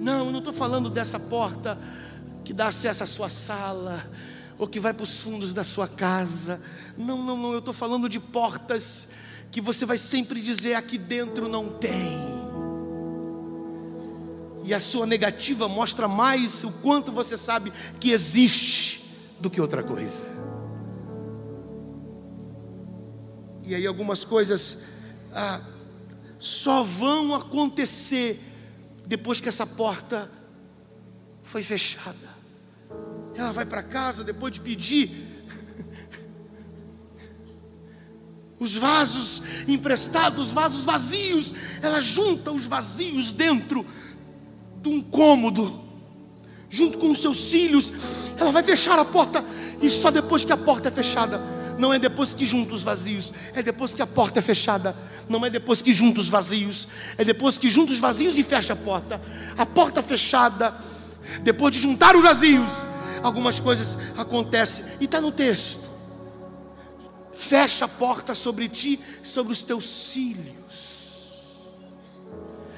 Não, 0.00 0.26
eu 0.26 0.32
não 0.32 0.40
estou 0.40 0.52
falando 0.52 0.90
dessa 0.90 1.20
porta 1.20 1.78
que 2.44 2.52
dá 2.52 2.68
acesso 2.68 3.02
à 3.02 3.06
sua 3.06 3.28
sala, 3.28 4.04
ou 4.58 4.66
que 4.66 4.80
vai 4.80 4.92
para 4.92 5.04
os 5.04 5.20
fundos 5.20 5.52
da 5.52 5.64
sua 5.64 5.88
casa. 5.88 6.60
Não, 6.96 7.22
não, 7.22 7.36
não, 7.36 7.52
eu 7.52 7.58
estou 7.58 7.74
falando 7.74 8.08
de 8.08 8.20
portas 8.20 9.08
que 9.50 9.60
você 9.60 9.84
vai 9.84 9.98
sempre 9.98 10.40
dizer 10.40 10.74
aqui 10.74 10.96
dentro 10.96 11.48
não 11.48 11.68
tem. 11.68 12.32
E 14.64 14.72
a 14.72 14.78
sua 14.78 15.06
negativa 15.06 15.68
mostra 15.68 16.06
mais 16.06 16.62
o 16.62 16.70
quanto 16.70 17.10
você 17.10 17.36
sabe 17.36 17.72
que 17.98 18.12
existe 18.12 19.04
do 19.40 19.50
que 19.50 19.60
outra 19.60 19.82
coisa. 19.82 20.32
E 23.64 23.74
aí 23.74 23.86
algumas 23.86 24.24
coisas 24.24 24.82
ah, 25.32 25.60
só 26.38 26.82
vão 26.82 27.34
acontecer 27.34 28.40
depois 29.06 29.40
que 29.40 29.48
essa 29.48 29.66
porta 29.66 30.30
foi 31.42 31.62
fechada. 31.62 32.32
Ela 33.34 33.52
vai 33.52 33.64
para 33.64 33.82
casa 33.82 34.22
depois 34.22 34.52
de 34.52 34.60
pedir 34.60 35.44
os 38.58 38.74
vasos 38.76 39.42
emprestados, 39.66 40.48
os 40.48 40.52
vasos 40.52 40.84
vazios. 40.84 41.54
Ela 41.80 42.00
junta 42.00 42.52
os 42.52 42.66
vazios 42.66 43.32
dentro 43.32 43.86
de 44.80 44.88
um 44.88 45.00
cômodo, 45.00 45.82
junto 46.68 46.98
com 46.98 47.10
os 47.10 47.18
seus 47.18 47.50
filhos. 47.50 47.92
Ela 48.38 48.52
vai 48.52 48.62
fechar 48.62 48.98
a 48.98 49.04
porta 49.04 49.44
e 49.80 49.88
só 49.88 50.10
depois 50.10 50.44
que 50.44 50.52
a 50.52 50.56
porta 50.56 50.88
é 50.88 50.90
fechada. 50.92 51.40
Não 51.78 51.92
é 51.92 51.98
depois 51.98 52.34
que 52.34 52.44
junta 52.44 52.74
os 52.74 52.82
vazios, 52.82 53.32
é 53.54 53.62
depois 53.62 53.94
que 53.94 54.02
a 54.02 54.06
porta 54.06 54.38
é 54.38 54.42
fechada. 54.42 54.94
Não 55.28 55.44
é 55.44 55.50
depois 55.50 55.80
que 55.80 55.92
junta 55.92 56.20
os 56.20 56.28
vazios, 56.28 56.86
é 57.16 57.24
depois 57.24 57.58
que 57.58 57.70
junta 57.70 57.92
os 57.92 57.98
vazios 57.98 58.38
e 58.38 58.42
fecha 58.42 58.74
a 58.74 58.76
porta. 58.76 59.20
A 59.56 59.64
porta 59.64 60.02
fechada, 60.02 60.76
depois 61.42 61.74
de 61.74 61.80
juntar 61.80 62.16
os 62.16 62.22
vazios, 62.22 62.86
algumas 63.22 63.60
coisas 63.60 63.96
acontecem. 64.16 64.84
E 65.00 65.04
está 65.04 65.20
no 65.20 65.32
texto. 65.32 65.90
Fecha 67.32 67.86
a 67.86 67.88
porta 67.88 68.34
sobre 68.34 68.68
ti, 68.68 69.00
sobre 69.22 69.52
os 69.52 69.62
teus 69.62 70.12
filhos. 70.12 70.92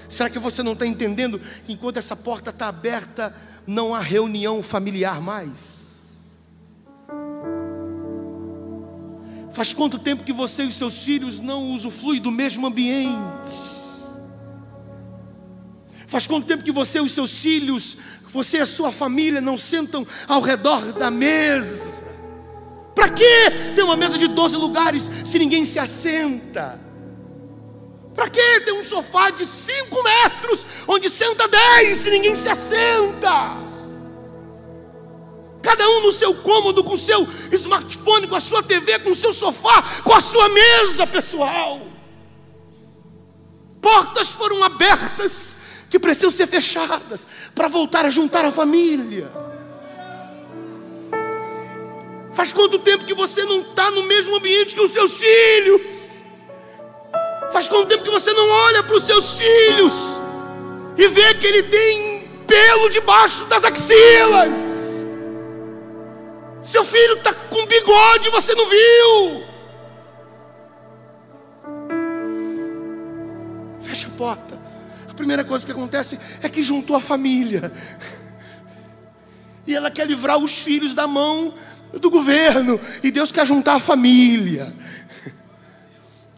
Será 0.09 0.31
que 0.31 0.39
você 0.39 0.63
não 0.63 0.75
está 0.75 0.87
entendendo 0.87 1.41
que 1.65 1.73
enquanto 1.73 1.97
essa 1.97 2.15
porta 2.15 2.51
está 2.51 2.69
aberta, 2.69 3.35
não 3.67 3.95
há 3.95 4.01
reunião 4.01 4.63
familiar 4.63 5.21
mais? 5.21 5.75
Faz 9.53 9.73
quanto 9.73 9.99
tempo 9.99 10.25
que 10.25 10.33
você 10.33 10.65
e 10.65 10.67
os 10.67 10.75
seus 10.75 11.03
filhos 11.03 11.41
não 11.41 11.73
usufruem 11.73 12.21
do 12.21 12.31
mesmo 12.31 12.67
ambiente? 12.67 13.74
Faz 16.15 16.29
quanto 16.29 16.47
tempo 16.47 16.63
que 16.63 16.71
você 16.71 16.99
e 16.99 17.01
os 17.01 17.11
seus 17.11 17.33
filhos, 17.33 17.97
você 18.33 18.59
e 18.59 18.61
a 18.61 18.67
sua 18.67 18.93
família 18.93 19.41
não 19.41 19.59
sentam 19.59 20.07
ao 20.29 20.41
redor 20.41 20.93
da 20.93 21.11
mesa? 21.11 22.07
Para 22.95 23.09
que 23.09 23.51
ter 23.75 23.83
uma 23.83 23.97
mesa 23.97 24.17
de 24.17 24.29
12 24.29 24.57
lugares 24.57 25.11
se 25.25 25.41
ninguém 25.41 25.65
se 25.65 25.77
assenta? 25.77 26.81
Para 28.15 28.31
que 28.31 28.61
ter 28.61 28.71
um 28.71 28.85
sofá 28.85 29.31
de 29.31 29.45
5 29.45 30.03
metros 30.05 30.65
onde 30.87 31.11
senta 31.11 31.49
10 31.49 31.99
se 31.99 32.11
ninguém 32.11 32.37
se 32.37 32.49
assenta? 32.49 33.57
Cada 35.63 35.89
um 35.89 36.03
no 36.03 36.13
seu 36.13 36.33
cômodo, 36.33 36.85
com 36.85 36.93
o 36.93 36.97
seu 36.97 37.27
smartphone, 37.51 38.29
com 38.29 38.37
a 38.37 38.41
sua 38.41 38.63
TV, 38.63 39.01
com 39.01 39.11
o 39.11 39.17
seu 39.17 39.33
sofá, 39.33 39.83
com 40.05 40.15
a 40.15 40.21
sua 40.21 40.49
mesa 40.49 41.09
pessoal. 41.09 41.81
Portas 43.81 44.29
foram 44.29 44.63
abertas 44.63 45.54
que 45.89 45.99
precisam 45.99 46.31
ser 46.31 46.47
fechadas 46.47 47.27
para 47.55 47.69
voltar 47.69 48.05
a 48.05 48.11
juntar 48.11 48.45
a 48.45 48.53
família. 48.53 49.31
Faz 52.33 52.53
quanto 52.53 52.79
tempo 52.81 53.05
que 53.05 53.15
você 53.15 53.45
não 53.45 53.61
está 53.61 53.91
no 53.91 54.03
mesmo 54.03 54.37
ambiente 54.37 54.75
que 54.75 54.81
os 54.81 54.91
seus 54.91 55.17
filhos? 55.17 56.05
Faz 57.53 57.69
quanto 57.69 57.89
tempo 57.89 58.03
que 58.03 58.11
você 58.11 58.33
não 58.33 58.49
olha 58.49 58.83
para 58.83 58.97
os 58.97 59.05
seus 59.05 59.39
filhos 59.39 59.93
e 60.97 61.07
vê 61.07 61.35
que 61.35 61.47
ele 61.47 61.63
tem 61.63 62.29
pelo 62.45 62.91
debaixo 62.91 63.45
das 63.45 63.63
axilas? 63.63 64.53
Seu 66.65 66.83
filho 66.83 67.15
está 67.15 67.33
com 67.33 67.67
bigode, 67.67 68.31
você 68.31 68.55
não 68.55 68.67
viu? 68.69 69.45
Fecha 73.83 74.09
a 74.09 74.19
porta. 74.19 74.54
A 75.15 75.17
primeira 75.17 75.45
coisa 75.45 75.65
que 75.65 75.71
acontece 75.71 76.19
é 76.43 76.49
que 76.49 76.61
juntou 76.61 76.97
a 76.97 77.01
família. 77.01 77.71
E 79.65 79.73
ela 79.73 79.89
quer 79.89 80.09
livrar 80.09 80.39
os 80.39 80.59
filhos 80.59 80.93
da 80.93 81.07
mão 81.07 81.55
do 81.93 82.11
governo. 82.11 82.81
E 83.01 83.13
Deus 83.13 83.31
quer 83.31 83.47
juntar 83.47 83.75
a 83.75 83.81
família. 83.81 84.75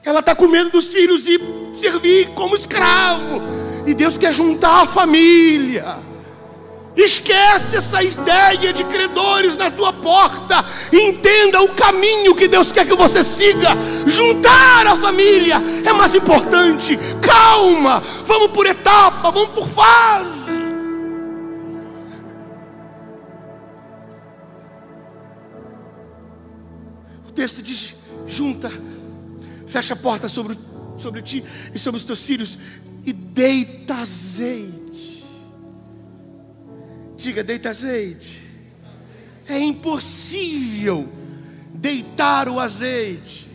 Ela 0.04 0.20
está 0.20 0.34
com 0.34 0.46
medo 0.46 0.68
dos 0.68 0.88
filhos 0.88 1.26
e 1.26 1.40
servir 1.80 2.28
como 2.34 2.54
escravo. 2.54 3.40
E 3.86 3.94
Deus 3.94 4.18
quer 4.18 4.30
juntar 4.30 4.82
a 4.82 4.86
família. 4.86 5.96
Esquece 6.96 7.76
essa 7.76 8.02
ideia 8.02 8.72
de 8.72 8.82
credores 8.84 9.54
na 9.54 9.70
tua 9.70 9.92
porta. 9.92 10.64
Entenda 10.90 11.60
o 11.60 11.68
caminho 11.74 12.34
que 12.34 12.48
Deus 12.48 12.72
quer 12.72 12.86
que 12.86 12.94
você 12.94 13.22
siga. 13.22 13.76
Juntar 14.06 14.86
a 14.86 14.96
família 14.96 15.56
é 15.84 15.92
mais 15.92 16.14
importante. 16.14 16.98
Calma, 17.20 18.02
vamos 18.24 18.48
por 18.48 18.64
etapa, 18.66 19.30
vamos 19.30 19.50
por 19.50 19.68
fase. 19.68 20.50
O 27.28 27.32
texto 27.32 27.62
diz: 27.62 27.94
junta, 28.26 28.72
fecha 29.66 29.92
a 29.92 29.96
porta 29.98 30.30
sobre, 30.30 30.58
sobre 30.96 31.20
ti 31.20 31.44
e 31.74 31.78
sobre 31.78 31.98
os 31.98 32.06
teus 32.06 32.22
filhos 32.22 32.56
e 33.04 33.12
deita 33.12 33.96
azeite 33.96 34.85
Diga, 37.16 37.42
deita 37.42 37.70
azeite. 37.70 38.42
É 39.48 39.58
impossível 39.58 41.08
deitar 41.72 42.48
o 42.48 42.58
azeite 42.58 43.46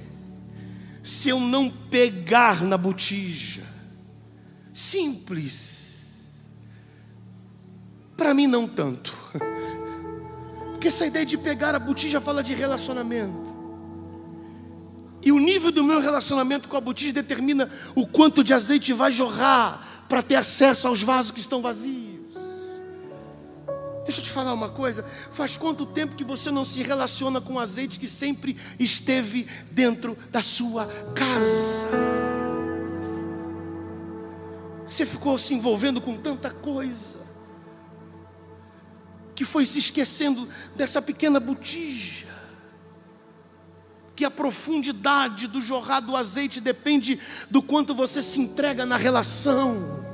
se 1.04 1.30
eu 1.30 1.39
não 1.39 1.69
pegar 1.69 2.63
na 2.63 2.78
botija. 2.78 3.63
Simples. 4.74 6.12
Para 8.15 8.34
mim, 8.34 8.47
não 8.47 8.67
tanto. 8.67 9.13
Porque 10.71 10.88
essa 10.88 11.06
ideia 11.06 11.26
de 11.26 11.38
pegar 11.38 11.76
a 11.76 11.80
botija 11.80 12.21
fala 12.21 12.43
de 12.43 12.54
relacionamento. 12.54 13.60
E 15.24 15.32
o 15.32 15.39
nível 15.39 15.71
do 15.71 15.84
meu 15.84 16.00
relacionamento 16.00 16.67
com 16.67 16.76
a 16.76 16.82
botija 16.82 17.13
determina 17.13 17.69
o 17.93 18.08
quanto 18.08 18.43
de 18.43 18.54
azeite 18.54 18.91
vai 18.91 19.12
jorrar 19.12 20.06
para 20.10 20.24
ter 20.24 20.36
acesso 20.36 20.88
aos 20.88 21.04
vasos 21.04 21.32
que 21.32 21.39
estão 21.39 21.62
vazios. 21.62 22.11
Deixa 24.12 24.19
eu 24.19 24.26
te 24.26 24.32
falar 24.32 24.52
uma 24.52 24.67
coisa: 24.67 25.06
faz 25.32 25.56
quanto 25.56 25.86
tempo 25.86 26.17
que 26.17 26.24
você 26.26 26.52
não 26.52 26.65
se 26.65 26.84
relaciona 26.84 27.39
com 27.39 27.54
o 27.54 27.60
azeite 27.60 27.97
que 27.97 28.10
sempre 28.10 28.58
esteve 28.78 29.47
dentro 29.71 30.17
da 30.30 30.41
sua 30.41 30.86
casa? 31.15 31.88
Você 34.86 35.06
ficou 35.06 35.38
se 35.38 35.54
envolvendo 35.54 36.02
com 36.02 36.17
tanta 36.17 36.50
coisa, 36.50 37.19
que 39.34 39.45
foi 39.45 39.65
se 39.65 39.80
esquecendo 39.80 40.45
dessa 40.76 41.02
pequena 41.02 41.39
botija, 41.39 42.28
que 44.13 44.26
a 44.26 44.32
profundidade 44.32 45.47
do 45.47 45.62
jorrar 45.62 46.02
do 46.02 46.17
azeite 46.17 46.60
depende 46.60 47.17
do 47.50 47.62
quanto 47.62 47.95
você 47.95 48.21
se 48.21 48.41
entrega 48.41 48.86
na 48.86 48.97
relação 48.97 50.11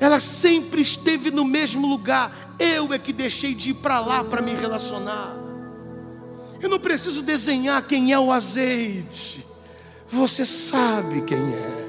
ela 0.00 0.20
sempre 0.20 0.82
esteve 0.82 1.30
no 1.30 1.44
mesmo 1.44 1.86
lugar. 1.86 2.54
Eu 2.58 2.92
é 2.92 2.98
que 2.98 3.12
deixei 3.12 3.54
de 3.54 3.70
ir 3.70 3.74
para 3.74 4.00
lá 4.00 4.24
para 4.24 4.42
me 4.42 4.54
relacionar. 4.54 5.36
Eu 6.60 6.68
não 6.68 6.78
preciso 6.78 7.22
desenhar 7.22 7.82
quem 7.86 8.12
é 8.12 8.18
o 8.18 8.32
azeite. 8.32 9.46
Você 10.08 10.44
sabe 10.46 11.22
quem 11.22 11.38
é. 11.38 11.84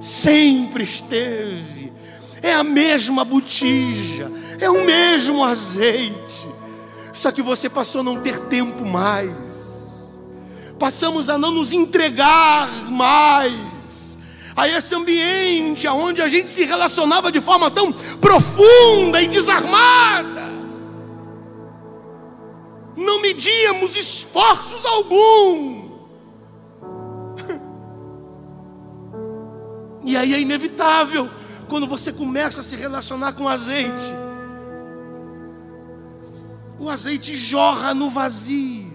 Sempre 0.00 0.84
esteve 0.84 1.92
É 2.42 2.54
a 2.54 2.64
mesma 2.64 3.22
botija, 3.22 4.32
é 4.58 4.70
o 4.70 4.84
mesmo 4.86 5.44
azeite. 5.44 6.48
Só 7.12 7.30
que 7.30 7.42
você 7.42 7.68
passou 7.68 8.00
a 8.00 8.04
não 8.04 8.20
ter 8.20 8.38
tempo 8.46 8.86
mais. 8.86 10.10
Passamos 10.78 11.28
a 11.28 11.36
não 11.36 11.50
nos 11.50 11.70
entregar 11.70 12.90
mais 12.90 13.79
a 14.60 14.68
esse 14.68 14.94
ambiente 14.94 15.88
onde 15.88 16.20
a 16.20 16.28
gente 16.28 16.50
se 16.50 16.64
relacionava 16.64 17.32
de 17.32 17.40
forma 17.40 17.70
tão 17.70 17.90
profunda 17.92 19.22
e 19.22 19.26
desarmada. 19.26 20.50
Não 22.94 23.22
medíamos 23.22 23.96
esforços 23.96 24.84
algum. 24.84 25.88
E 30.02 30.16
aí 30.16 30.32
é 30.32 30.40
inevitável 30.40 31.30
quando 31.68 31.86
você 31.86 32.10
começa 32.10 32.60
a 32.60 32.62
se 32.62 32.74
relacionar 32.74 33.34
com 33.34 33.46
azeite. 33.46 34.12
O 36.78 36.88
azeite 36.88 37.34
jorra 37.36 37.92
no 37.92 38.08
vazio. 38.08 38.90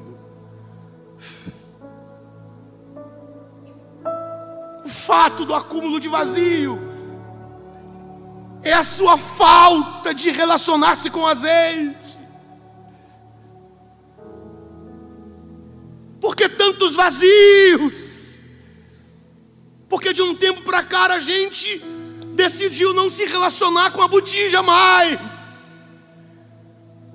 Fato 4.96 5.46
do 5.46 5.54
acúmulo 5.54 6.00
de 6.00 6.08
vazio 6.08 6.80
é 8.64 8.74
a 8.74 8.82
sua 8.82 9.16
falta 9.16 10.12
de 10.12 10.32
relacionar-se 10.32 11.12
com 11.12 11.28
azeite. 11.28 12.18
Por 16.20 16.36
que 16.36 16.50
tantos 16.50 16.96
vazios? 16.96 18.40
Porque 19.88 20.12
de 20.12 20.24
um 20.24 20.34
tempo 20.34 20.64
para 20.64 20.84
cá 20.84 21.06
a 21.06 21.20
gente 21.20 21.78
decidiu 22.34 22.92
não 22.92 23.08
se 23.08 23.26
relacionar 23.26 23.92
com 23.92 24.02
a 24.02 24.08
botija 24.08 24.64
mais. 24.64 25.20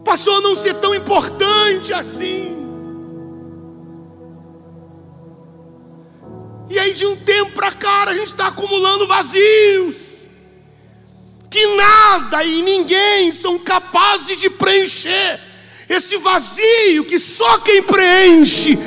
Passou 0.05 0.37
a 0.37 0.41
não 0.41 0.55
ser 0.55 0.75
tão 0.75 0.95
importante 0.95 1.93
assim. 1.93 2.60
E 6.71 6.79
aí, 6.79 6.95
de 6.95 7.05
um 7.05 7.17
tempo 7.17 7.51
para 7.51 7.73
cá, 7.73 8.05
a 8.05 8.15
gente 8.15 8.29
está 8.29 8.47
acumulando 8.47 9.09
vazios. 9.09 9.97
Que 11.51 11.67
nada 11.75 12.45
e 12.45 12.63
ninguém 12.63 13.33
são 13.33 13.59
capazes 13.59 14.39
de 14.39 14.49
preencher 14.49 15.41
esse 15.89 16.17
vazio 16.19 17.05
que 17.05 17.19
só 17.19 17.59
quem 17.59 17.83
preenche 17.83 18.79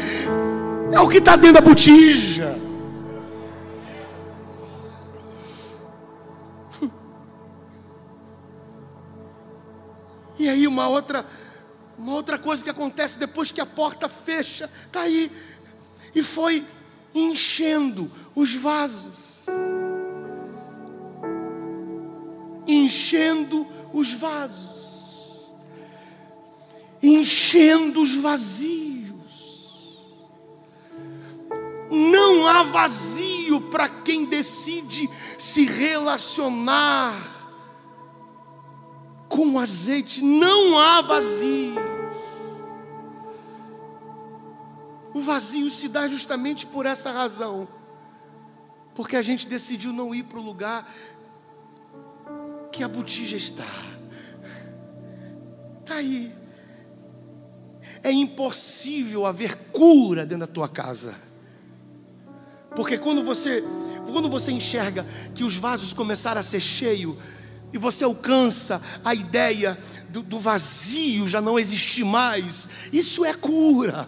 é 0.93 0.99
o 1.01 1.09
que 1.09 1.17
está 1.17 1.35
dentro 1.35 1.61
da 1.61 1.69
botija. 1.69 2.57
E 10.39 10.49
aí 10.49 10.65
uma 10.65 10.87
outra, 10.87 11.25
uma 11.97 12.13
outra 12.13 12.39
coisa 12.39 12.63
que 12.63 12.69
acontece 12.69 13.19
depois 13.19 13.51
que 13.51 13.61
a 13.61 13.65
porta 13.65 14.09
fecha, 14.09 14.69
está 14.87 15.01
aí, 15.01 15.31
e 16.13 16.23
foi 16.23 16.65
enchendo 17.13 18.11
os 18.35 18.55
vasos. 18.55 19.45
Enchendo 22.67 23.67
os 23.93 24.13
vasos. 24.13 25.41
Enchendo 27.01 28.01
os 28.01 28.15
vazios. 28.15 29.13
Não 31.91 32.47
há 32.47 32.63
vazio 32.63 33.61
para 33.69 33.87
quem 33.87 34.25
decide 34.25 35.09
se 35.37 35.65
relacionar 35.65 37.33
com 39.29 39.59
azeite, 39.59 40.23
não 40.23 40.77
há 40.77 41.01
vazio. 41.01 41.75
O 45.13 45.21
vazio 45.21 45.69
se 45.69 45.87
dá 45.87 46.07
justamente 46.07 46.65
por 46.65 46.85
essa 46.85 47.11
razão, 47.11 47.67
porque 48.95 49.15
a 49.15 49.21
gente 49.21 49.47
decidiu 49.47 49.93
não 49.93 50.13
ir 50.13 50.23
para 50.23 50.39
o 50.39 50.43
lugar 50.43 50.91
que 52.71 52.83
a 52.83 52.87
botija 52.87 53.37
está. 53.37 53.67
Está 55.81 55.95
aí. 55.95 56.31
É 58.01 58.11
impossível 58.11 59.25
haver 59.25 59.55
cura 59.71 60.25
dentro 60.25 60.47
da 60.47 60.51
tua 60.51 60.67
casa. 60.67 61.15
Porque 62.75 62.97
quando 62.97 63.23
você, 63.23 63.63
quando 64.11 64.27
você 64.27 64.51
enxerga 64.51 65.05
que 65.35 65.43
os 65.43 65.55
vasos 65.55 65.93
começaram 65.93 66.39
a 66.39 66.43
ser 66.43 66.59
cheios, 66.59 67.17
e 67.71 67.77
você 67.77 68.03
alcança 68.03 68.81
a 69.03 69.15
ideia 69.15 69.77
do, 70.09 70.21
do 70.21 70.39
vazio 70.39 71.27
já 71.27 71.41
não 71.41 71.57
existir 71.57 72.03
mais, 72.03 72.67
isso 72.91 73.25
é 73.25 73.33
cura. 73.33 74.07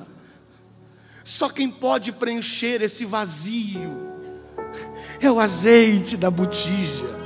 Só 1.26 1.50
quem 1.50 1.72
pode 1.72 2.12
preencher 2.12 2.84
esse 2.84 3.04
vazio 3.04 4.14
é 5.20 5.30
o 5.32 5.40
azeite 5.40 6.16
da 6.16 6.30
botija. 6.30 7.26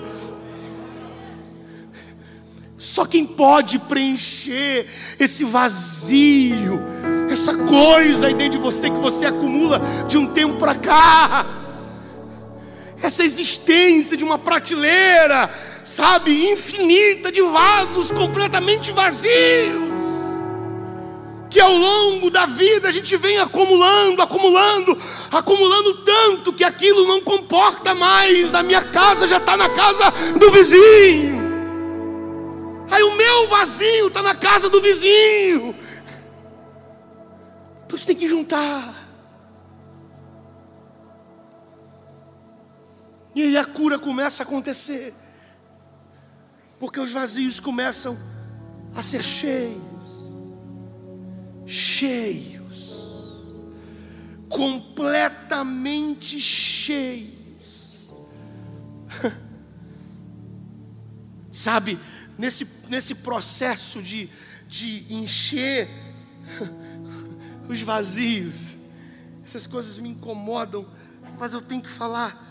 Só 2.78 3.06
quem 3.06 3.26
pode 3.26 3.78
preencher 3.78 4.88
esse 5.20 5.44
vazio, 5.44 6.82
essa 7.30 7.58
coisa 7.58 8.28
aí 8.28 8.34
dentro 8.34 8.58
de 8.58 8.64
você 8.64 8.90
que 8.90 8.98
você 9.00 9.26
acumula 9.26 9.82
de 10.08 10.18
um 10.18 10.28
tempo 10.28 10.56
para 10.58 10.76
cá, 10.76 11.46
essa 13.04 13.26
existência 13.26 14.16
de 14.16 14.24
uma 14.24 14.40
prateleira 14.40 15.50
sabe, 15.84 16.50
infinita 16.50 17.32
de 17.34 17.42
vasos 17.42 18.14
completamente 18.14 18.94
vazios. 18.94 19.89
Que 21.50 21.60
ao 21.60 21.74
longo 21.74 22.30
da 22.30 22.46
vida 22.46 22.90
a 22.90 22.92
gente 22.92 23.18
vem 23.18 23.40
acumulando, 23.40 24.22
acumulando, 24.22 24.98
acumulando 25.32 26.04
tanto 26.04 26.54
que 26.54 26.64
aquilo 26.64 27.08
não 27.08 27.22
comporta 27.22 27.96
mais. 27.96 28.54
A 28.54 28.62
minha 28.62 28.84
casa 28.84 29.28
já 29.28 29.38
está 29.38 29.58
na 29.58 29.70
casa 29.70 30.12
do 30.38 30.52
vizinho. 30.52 31.40
Aí 32.92 33.04
o 33.04 33.16
meu 33.16 33.48
vazio 33.48 34.08
está 34.08 34.22
na 34.22 34.36
casa 34.36 34.70
do 34.70 34.82
vizinho. 34.82 35.76
Então 37.86 37.98
tem 38.00 38.16
que 38.16 38.28
juntar. 38.28 39.10
E 43.36 43.44
aí 43.44 43.58
a 43.58 43.66
cura 43.66 43.98
começa 43.98 44.44
a 44.44 44.46
acontecer. 44.46 45.14
Porque 46.80 47.00
os 47.00 47.12
vazios 47.12 47.60
começam 47.60 48.18
a 48.96 49.02
ser 49.02 49.24
cheios, 49.24 49.82
cheios, 51.70 53.16
completamente 54.50 56.40
cheios. 56.40 57.30
Sabe, 61.52 62.00
nesse, 62.38 62.68
nesse 62.88 63.14
processo 63.14 64.02
de, 64.02 64.30
de 64.68 65.06
encher 65.14 65.88
os 67.70 67.82
vazios, 67.82 68.78
essas 69.44 69.68
coisas 69.68 70.00
me 70.00 70.10
incomodam, 70.10 70.88
mas 71.38 71.54
eu 71.54 71.62
tenho 71.62 71.82
que 71.82 71.90
falar. 71.90 72.48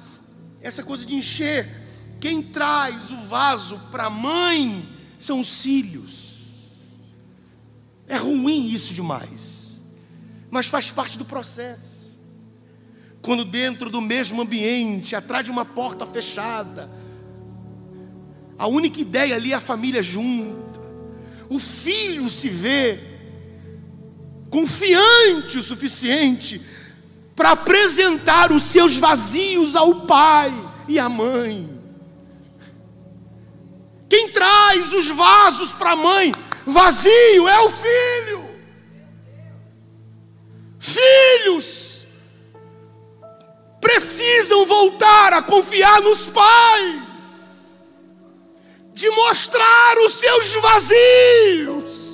Essa 0.60 0.82
coisa 0.82 1.06
de 1.06 1.14
encher 1.14 1.86
quem 2.20 2.42
traz 2.42 3.10
o 3.12 3.16
vaso 3.22 3.78
para 3.90 4.06
a 4.06 4.10
mãe 4.10 4.88
são 5.18 5.40
os 5.40 5.62
filhos. 5.62 6.27
É 8.08 8.16
ruim 8.16 8.70
isso 8.70 8.94
demais, 8.94 9.82
mas 10.50 10.66
faz 10.66 10.90
parte 10.90 11.18
do 11.18 11.24
processo. 11.24 12.18
Quando 13.20 13.44
dentro 13.44 13.90
do 13.90 14.00
mesmo 14.00 14.40
ambiente, 14.40 15.14
atrás 15.14 15.44
de 15.44 15.50
uma 15.50 15.64
porta 15.64 16.06
fechada, 16.06 16.90
a 18.56 18.66
única 18.66 19.00
ideia 19.00 19.36
ali 19.36 19.52
é 19.52 19.56
a 19.56 19.60
família 19.60 20.02
junta, 20.02 20.80
o 21.50 21.58
filho 21.58 22.30
se 22.30 22.48
vê 22.48 22.98
confiante 24.48 25.58
o 25.58 25.62
suficiente 25.62 26.62
para 27.36 27.50
apresentar 27.50 28.50
os 28.50 28.62
seus 28.62 28.96
vazios 28.96 29.76
ao 29.76 30.06
pai 30.06 30.52
e 30.88 30.98
à 30.98 31.08
mãe. 31.08 31.78
Quem 34.08 34.30
traz 34.30 34.92
os 34.94 35.08
vasos 35.08 35.74
para 35.74 35.92
a 35.92 35.96
mãe 35.96 36.32
vazio 36.68 37.48
é 37.48 37.60
o 37.60 37.70
filho. 37.70 38.48
Filhos 40.78 42.06
precisam 43.80 44.66
voltar 44.66 45.32
a 45.32 45.42
confiar 45.42 46.00
nos 46.02 46.28
pais, 46.28 47.02
de 48.92 49.08
mostrar 49.10 49.98
os 50.04 50.14
seus 50.14 50.52
vazios 50.54 52.08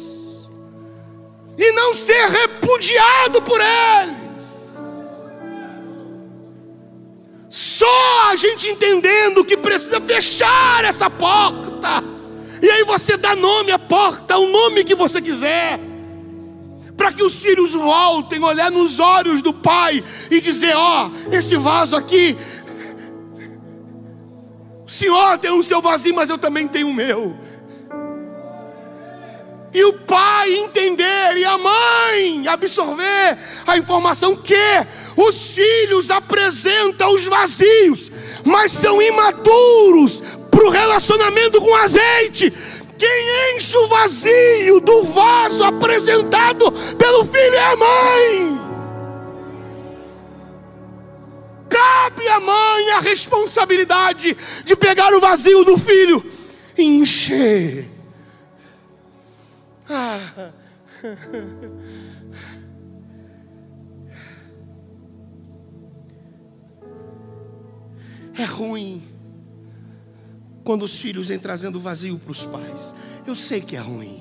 e 1.57 1.73
não 1.73 1.95
ser 1.95 2.29
repudiado 2.29 3.43
por 3.43 3.61
eles. 3.61 4.25
Só 7.51 8.31
a 8.31 8.37
gente 8.37 8.69
entendendo 8.69 9.45
que 9.45 9.57
precisa 9.57 10.01
fechar 10.01 10.85
essa 10.85 11.09
porta. 11.09 12.14
E 12.63 12.71
aí 12.71 12.85
você 12.85 13.17
dá 13.17 13.35
nome 13.35 13.73
à 13.73 13.79
porta, 13.79 14.39
o 14.39 14.47
nome 14.47 14.85
que 14.85 14.95
você 14.95 15.21
quiser. 15.21 15.81
Para 16.97 17.13
que 17.13 17.23
os 17.23 17.43
filhos 17.43 17.73
voltem, 17.73 18.43
olhar 18.43 18.71
nos 18.71 18.99
olhos 18.99 19.43
do 19.43 19.53
pai 19.53 20.03
e 20.31 20.41
dizer: 20.41 20.75
Ó, 20.77 21.09
oh, 21.09 21.35
esse 21.35 21.57
vaso 21.57 21.97
aqui, 21.97 22.37
o 24.87 24.91
senhor 24.91 25.39
tem 25.39 25.51
o 25.51 25.63
seu 25.63 25.83
vazio, 25.83 26.15
mas 26.15 26.31
eu 26.31 26.39
também 26.39 26.69
tenho 26.69 26.89
o 26.89 26.95
meu 26.95 27.37
e 29.75 29.85
o 29.85 29.93
pai 29.93 30.55
entender 30.55 31.37
e 31.37 31.45
a 31.45 31.59
mãe 31.59 32.47
absorver 32.47 33.37
a 33.67 33.77
informação 33.77 34.37
que 34.37 34.55
os 35.17 35.53
filhos 35.53 36.13
apresentam 36.13 37.13
os 37.13 37.25
vazios, 37.25 38.11
mas 38.45 38.71
são 38.71 39.03
imaturos 39.03 40.23
para 40.65 40.69
o 40.69 40.71
relacionamento 40.71 41.61
com 41.61 41.75
azeite. 41.75 42.51
Quem 42.97 43.57
enche 43.57 43.77
o 43.77 43.89
vazio 43.89 44.81
do 44.81 45.03
vaso 45.05 45.63
apresentado 45.63 46.73
pelo 46.97 47.25
filho 47.25 47.55
é 47.55 47.73
a 47.73 47.77
mãe. 47.77 48.61
Cabe 51.69 52.27
à 52.29 52.41
mãe 52.41 52.91
a 52.93 53.01
responsabilidade 53.01 54.37
de 54.65 54.77
pegar 54.77 55.13
o 55.13 55.21
vazio 55.21 55.65
do 55.65 55.77
filho 55.77 56.25
e 56.79 56.85
encher 56.85 57.91
ah. 59.91 60.51
É 68.37 68.45
ruim 68.45 69.14
quando 70.65 70.83
os 70.83 70.99
filhos 70.99 71.29
vêm 71.29 71.39
trazendo 71.39 71.79
vazio 71.79 72.19
para 72.19 72.33
os 72.33 72.45
pais. 72.47 72.95
Eu 73.27 73.35
sei 73.35 73.61
que 73.61 73.77
é 73.77 73.81
ruim. 73.81 74.21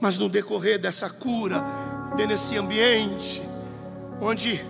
Mas 0.00 0.16
no 0.16 0.28
decorrer 0.28 0.78
dessa 0.78 1.10
cura, 1.10 1.62
nesse 2.26 2.56
ambiente, 2.56 3.42
onde 4.20 4.64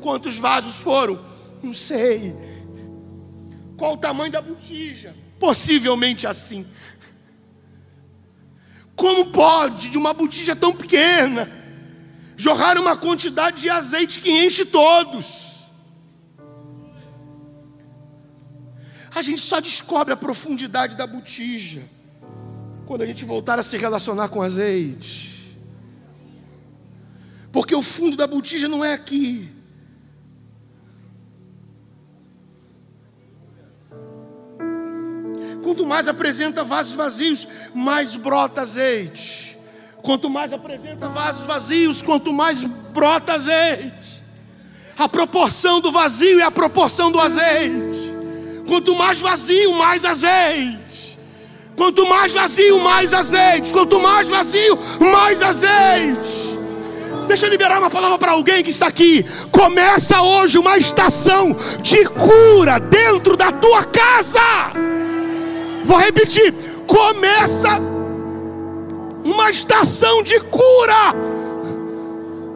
quantos 0.00 0.38
vasos 0.38 0.76
foram? 0.76 1.24
Não 1.62 1.74
sei. 1.74 2.34
Qual 3.76 3.94
o 3.94 3.98
tamanho 3.98 4.32
da 4.32 4.40
botija? 4.40 5.14
Possivelmente 5.38 6.26
assim. 6.26 6.66
Como 8.96 9.26
pode, 9.26 9.90
de 9.90 9.98
uma 9.98 10.12
botija 10.12 10.56
tão 10.56 10.74
pequena, 10.74 11.48
jorrar 12.36 12.76
uma 12.78 12.96
quantidade 12.96 13.60
de 13.60 13.70
azeite 13.70 14.18
que 14.18 14.30
enche 14.30 14.64
todos? 14.64 15.47
A 19.18 19.22
gente 19.22 19.40
só 19.40 19.58
descobre 19.58 20.14
a 20.14 20.16
profundidade 20.16 20.96
da 20.96 21.04
botija 21.04 21.82
quando 22.86 23.02
a 23.02 23.06
gente 23.06 23.24
voltar 23.24 23.58
a 23.58 23.64
se 23.64 23.76
relacionar 23.76 24.28
com 24.28 24.40
azeite. 24.40 25.58
Porque 27.50 27.74
o 27.74 27.82
fundo 27.82 28.16
da 28.16 28.28
botija 28.28 28.68
não 28.68 28.84
é 28.84 28.92
aqui. 28.92 29.48
Quanto 35.64 35.84
mais 35.84 36.06
apresenta 36.06 36.62
vasos 36.62 36.92
vazios, 36.92 37.48
mais 37.74 38.14
brota 38.14 38.60
azeite. 38.60 39.58
Quanto 40.00 40.30
mais 40.30 40.52
apresenta 40.52 41.08
vasos 41.08 41.44
vazios, 41.44 42.02
quanto 42.02 42.32
mais 42.32 42.62
brota 42.62 43.32
azeite. 43.32 44.22
A 44.96 45.08
proporção 45.08 45.80
do 45.80 45.90
vazio 45.90 46.38
é 46.38 46.44
a 46.44 46.52
proporção 46.52 47.10
do 47.10 47.18
azeite. 47.18 47.87
Quanto 48.68 48.94
mais 48.94 49.18
vazio, 49.18 49.72
mais 49.72 50.04
azeite. 50.04 51.18
Quanto 51.74 52.06
mais 52.06 52.34
vazio, 52.34 52.78
mais 52.78 53.14
azeite. 53.14 53.72
Quanto 53.72 53.98
mais 53.98 54.28
vazio, 54.28 54.78
mais 55.00 55.42
azeite. 55.42 56.48
Deixa 57.26 57.46
eu 57.46 57.50
liberar 57.50 57.78
uma 57.78 57.88
palavra 57.88 58.18
para 58.18 58.32
alguém 58.32 58.62
que 58.62 58.68
está 58.68 58.86
aqui. 58.86 59.24
Começa 59.50 60.20
hoje 60.20 60.58
uma 60.58 60.76
estação 60.76 61.56
de 61.80 62.04
cura 62.04 62.78
dentro 62.78 63.38
da 63.38 63.50
tua 63.50 63.84
casa. 63.84 64.72
Vou 65.84 65.96
repetir: 65.96 66.52
começa 66.86 67.80
uma 69.24 69.50
estação 69.50 70.22
de 70.22 70.38
cura 70.40 71.14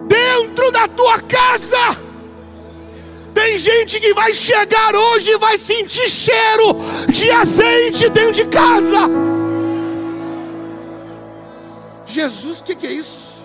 dentro 0.07 0.70
da 0.70 0.87
tua 0.87 1.20
casa. 1.20 2.12
Tem 3.43 3.59
gente 3.59 3.99
que 3.99 4.15
vai 4.15 4.33
chegar 4.33 4.95
hoje 4.95 5.31
e 5.31 5.37
vai 5.37 5.59
sentir 5.59 6.09
cheiro 6.09 6.77
de 7.09 7.29
azeite 7.29 8.09
dentro 8.09 8.35
de 8.35 8.45
casa. 8.47 9.11
Jesus, 12.07 12.61
o 12.61 12.65
que, 12.65 12.77
que 12.77 12.87
é 12.87 12.93
isso? 12.93 13.45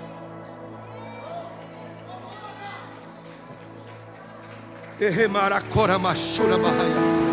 Machura 5.97 6.59
barraia. 6.59 7.26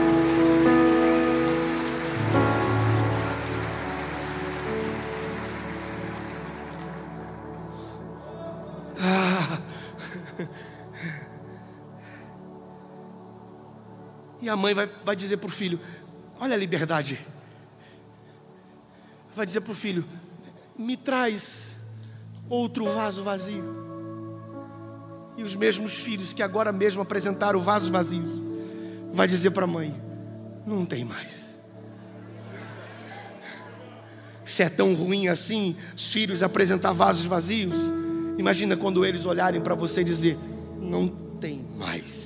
E 14.44 14.48
a 14.50 14.54
mãe 14.54 14.74
vai, 14.74 14.86
vai 15.02 15.16
dizer 15.16 15.38
para 15.38 15.48
o 15.48 15.50
filho: 15.50 15.80
Olha 16.38 16.52
a 16.52 16.58
liberdade. 16.58 17.18
Vai 19.34 19.46
dizer 19.46 19.62
para 19.62 19.72
o 19.72 19.74
filho: 19.74 20.04
Me 20.78 20.98
traz 20.98 21.74
outro 22.46 22.84
vaso 22.84 23.22
vazio. 23.22 23.64
E 25.38 25.42
os 25.42 25.56
mesmos 25.56 25.94
filhos 25.98 26.34
que 26.34 26.42
agora 26.42 26.70
mesmo 26.72 27.00
apresentaram 27.00 27.58
vasos 27.58 27.88
vazios, 27.88 28.30
vai 29.10 29.26
dizer 29.26 29.50
para 29.52 29.64
a 29.64 29.66
mãe: 29.66 29.98
Não 30.66 30.84
tem 30.84 31.06
mais. 31.06 31.54
Se 34.44 34.62
é 34.62 34.68
tão 34.68 34.92
ruim 34.92 35.26
assim, 35.26 35.74
os 35.96 36.08
filhos 36.08 36.42
apresentar 36.42 36.92
vasos 36.92 37.24
vazios, 37.24 37.76
imagina 38.36 38.76
quando 38.76 39.06
eles 39.06 39.24
olharem 39.24 39.62
para 39.62 39.74
você 39.74 40.02
e 40.02 40.04
dizer: 40.04 40.38
Não 40.78 41.08
tem 41.40 41.64
mais. 41.78 42.23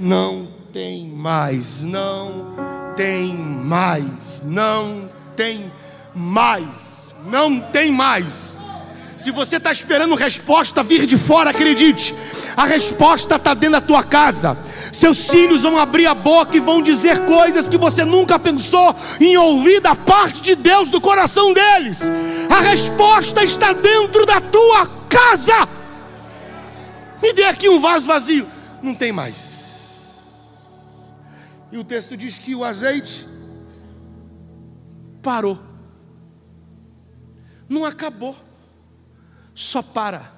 Não 0.00 0.48
tem 0.72 1.06
mais, 1.08 1.82
não 1.82 2.56
tem 2.96 3.34
mais, 3.34 4.06
não 4.42 5.10
tem 5.36 5.70
mais, 6.14 6.64
não 7.26 7.60
tem 7.60 7.92
mais. 7.92 8.64
Se 9.14 9.30
você 9.30 9.56
está 9.56 9.70
esperando 9.70 10.14
resposta 10.14 10.82
vir 10.82 11.04
de 11.04 11.18
fora, 11.18 11.50
acredite, 11.50 12.14
a 12.56 12.64
resposta 12.64 13.36
está 13.36 13.52
dentro 13.52 13.72
da 13.72 13.80
tua 13.82 14.02
casa. 14.02 14.56
Seus 14.90 15.28
filhos 15.28 15.60
vão 15.60 15.78
abrir 15.78 16.06
a 16.06 16.14
boca 16.14 16.56
e 16.56 16.60
vão 16.60 16.80
dizer 16.80 17.26
coisas 17.26 17.68
que 17.68 17.76
você 17.76 18.02
nunca 18.02 18.38
pensou 18.38 18.96
em 19.20 19.36
ouvir 19.36 19.80
da 19.80 19.94
parte 19.94 20.40
de 20.40 20.54
Deus, 20.54 20.88
do 20.88 20.98
coração 20.98 21.52
deles. 21.52 22.00
A 22.48 22.60
resposta 22.60 23.44
está 23.44 23.74
dentro 23.74 24.24
da 24.24 24.40
tua 24.40 24.86
casa. 25.10 25.68
Me 27.22 27.34
dê 27.34 27.44
aqui 27.44 27.68
um 27.68 27.78
vaso 27.78 28.06
vazio. 28.06 28.48
Não 28.82 28.94
tem 28.94 29.12
mais. 29.12 29.49
E 31.72 31.78
o 31.78 31.84
texto 31.84 32.16
diz 32.16 32.38
que 32.38 32.54
o 32.54 32.64
azeite 32.64 33.26
parou. 35.22 35.58
Não 37.68 37.84
acabou. 37.84 38.36
Só 39.54 39.82
para. 39.82 40.32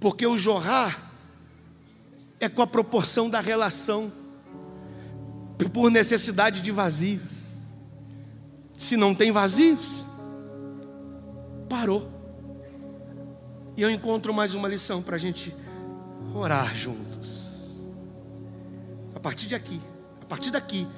Porque 0.00 0.26
o 0.26 0.36
jorrar 0.36 1.12
é 2.40 2.48
com 2.48 2.62
a 2.62 2.66
proporção 2.66 3.30
da 3.30 3.40
relação 3.40 4.12
por 5.72 5.90
necessidade 5.90 6.60
de 6.60 6.70
vazios. 6.70 7.44
Se 8.76 8.96
não 8.96 9.14
tem 9.14 9.30
vazios, 9.30 10.04
parou. 11.68 12.10
E 13.76 13.82
eu 13.82 13.90
encontro 13.90 14.32
mais 14.32 14.54
uma 14.54 14.68
lição 14.68 15.02
para 15.02 15.16
a 15.16 15.18
gente 15.18 15.54
orar 16.34 16.74
juntos. 16.74 17.84
A 19.14 19.20
partir 19.20 19.46
de 19.46 19.54
aqui. 19.54 19.80
A 20.24 20.26
partir 20.26 20.50
daqui, 20.50 20.88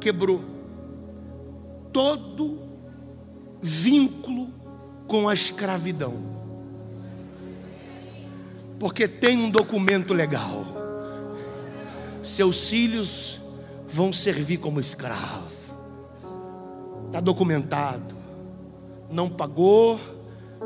quebrou 0.00 0.42
todo 1.92 2.58
vínculo 3.60 4.48
com 5.06 5.28
a 5.28 5.34
escravidão. 5.34 6.14
Porque 8.78 9.06
tem 9.06 9.36
um 9.36 9.50
documento 9.50 10.14
legal. 10.14 10.64
Seus 12.22 12.70
filhos 12.70 13.38
vão 13.86 14.14
servir 14.14 14.56
como 14.56 14.80
escravo. 14.80 15.52
Está 17.08 17.20
documentado. 17.20 18.16
Não 19.10 19.28
pagou, 19.28 20.00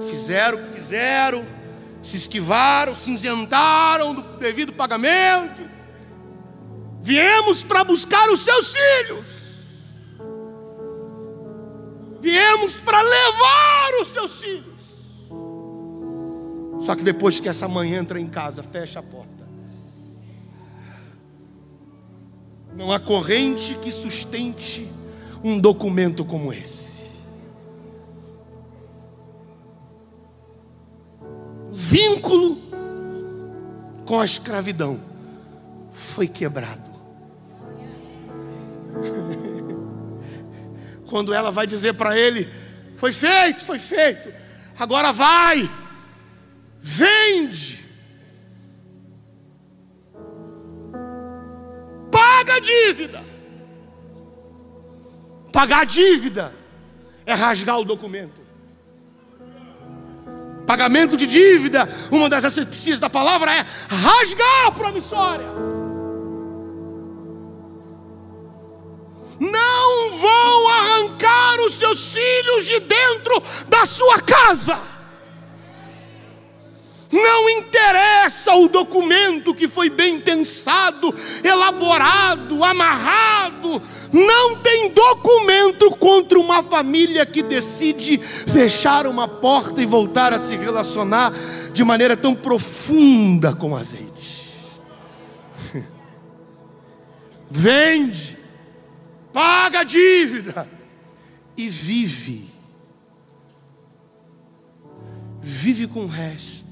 fizeram 0.09 0.59
o 0.59 0.61
que 0.63 0.69
fizeram, 0.69 1.45
se 2.01 2.17
esquivaram, 2.17 2.95
cinzentaram 2.95 4.15
do 4.15 4.23
devido 4.39 4.73
pagamento. 4.73 5.74
Viemos 7.05 7.63
para 7.63 7.85
buscar 7.85 8.31
os 8.31 8.41
seus 8.41 8.75
filhos. 8.75 9.29
Viemos 12.19 12.81
para 12.81 13.03
levar 13.03 13.91
os 14.01 14.09
seus 14.09 14.41
filhos. 14.41 14.81
Só 16.81 16.97
que 16.97 17.03
depois 17.03 17.39
que 17.39 17.47
essa 17.47 17.69
mãe 17.69 17.95
entra 17.95 18.19
em 18.19 18.27
casa, 18.27 18.63
fecha 18.63 19.01
a 19.01 19.03
porta. 19.03 19.47
Não 22.75 22.91
há 22.91 22.99
corrente 22.99 23.75
que 23.75 23.93
sustente 23.93 24.91
um 25.43 25.59
documento 25.59 26.25
como 26.25 26.55
esse. 26.55 27.05
Vínculo 31.71 32.63
com 34.07 34.19
a 34.19 34.25
escravidão 34.25 34.99
foi 35.93 36.27
quebrado. 36.27 36.84
Quando 41.09 41.35
ela 41.35 41.51
vai 41.51 41.67
dizer 41.67 41.95
para 41.95 42.19
ele: 42.19 42.49
Foi 42.97 43.13
feito, 43.13 43.65
foi 43.65 43.79
feito, 43.79 44.33
agora 44.79 45.13
vai, 45.13 45.71
vende 46.81 47.85
paga 52.45 52.55
a 52.55 52.61
dívida. 52.61 53.25
Pagar 55.53 55.81
a 55.81 55.85
dívida 55.85 56.55
é 57.25 57.35
rasgar 57.35 57.79
o 57.79 57.85
documento. 57.85 58.45
Pagamento 60.67 61.17
de 61.17 61.27
dívida, 61.27 61.89
uma 62.11 62.29
das 62.29 62.45
acepções 62.45 62.99
da 62.99 63.11
palavra 63.11 63.55
é 63.55 63.67
rasgar 63.89 64.67
a 64.67 64.73
promissória. 64.73 65.47
Vão 70.25 70.69
arrancar 70.69 71.61
os 71.61 71.75
seus 71.75 72.13
filhos 72.13 72.65
de 72.65 72.81
dentro 72.81 73.43
da 73.69 73.85
sua 73.85 74.21
casa. 74.21 74.81
Não 77.13 77.49
interessa 77.49 78.55
o 78.55 78.69
documento 78.69 79.55
que 79.55 79.69
foi 79.69 79.89
bem 79.89 80.19
pensado, 80.19 81.15
elaborado, 81.45 82.65
amarrado. 82.65 83.81
Não 84.13 84.57
tem 84.57 84.91
documento 84.91 85.91
contra 85.93 86.41
uma 86.41 86.61
família 86.63 87.25
que 87.25 87.41
decide 87.43 88.19
fechar 88.19 89.07
uma 89.07 89.29
porta 89.29 89.81
e 89.81 89.87
voltar 89.87 90.33
a 90.33 90.41
se 90.41 90.57
relacionar 90.57 91.33
de 91.73 91.85
maneira 91.85 92.17
tão 92.17 92.35
profunda 92.35 93.55
com 93.55 93.77
azeite. 93.77 94.51
Vende, 97.49 98.34
paga 99.35 99.81
a 99.81 99.85
dívida 99.85 100.69
e 101.57 101.69
vive. 101.69 102.49
Vive 105.43 105.89
com 105.89 106.05
o 106.05 106.07
resto. 106.07 106.65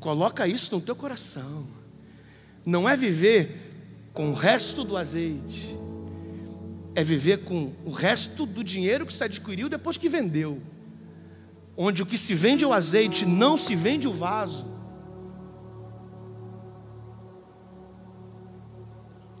Coloca 0.00 0.48
isso 0.48 0.74
no 0.74 0.80
teu 0.80 0.96
coração. 0.96 1.66
Não 2.64 2.88
é 2.88 2.96
viver 2.96 4.08
com 4.14 4.30
o 4.30 4.32
resto 4.32 4.82
do 4.82 4.96
azeite, 4.96 5.76
é 6.94 7.04
viver 7.04 7.44
com 7.44 7.74
o 7.84 7.90
resto 7.90 8.46
do 8.46 8.64
dinheiro 8.64 9.04
que 9.04 9.12
se 9.12 9.22
adquiriu 9.22 9.68
depois 9.68 9.98
que 9.98 10.08
vendeu. 10.08 10.62
Onde 11.76 12.02
o 12.02 12.06
que 12.06 12.16
se 12.16 12.34
vende 12.34 12.64
é 12.64 12.66
o 12.66 12.72
azeite, 12.72 13.26
não 13.26 13.58
se 13.58 13.76
vende 13.76 14.08
o 14.08 14.12
vaso. 14.12 14.75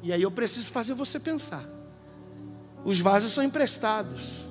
E 0.02 0.12
aí 0.12 0.22
eu 0.22 0.30
preciso 0.30 0.70
fazer 0.70 0.94
você 0.94 1.18
pensar. 1.18 1.64
Os 2.84 3.00
vasos 3.00 3.32
são 3.32 3.42
emprestados. 3.42 4.46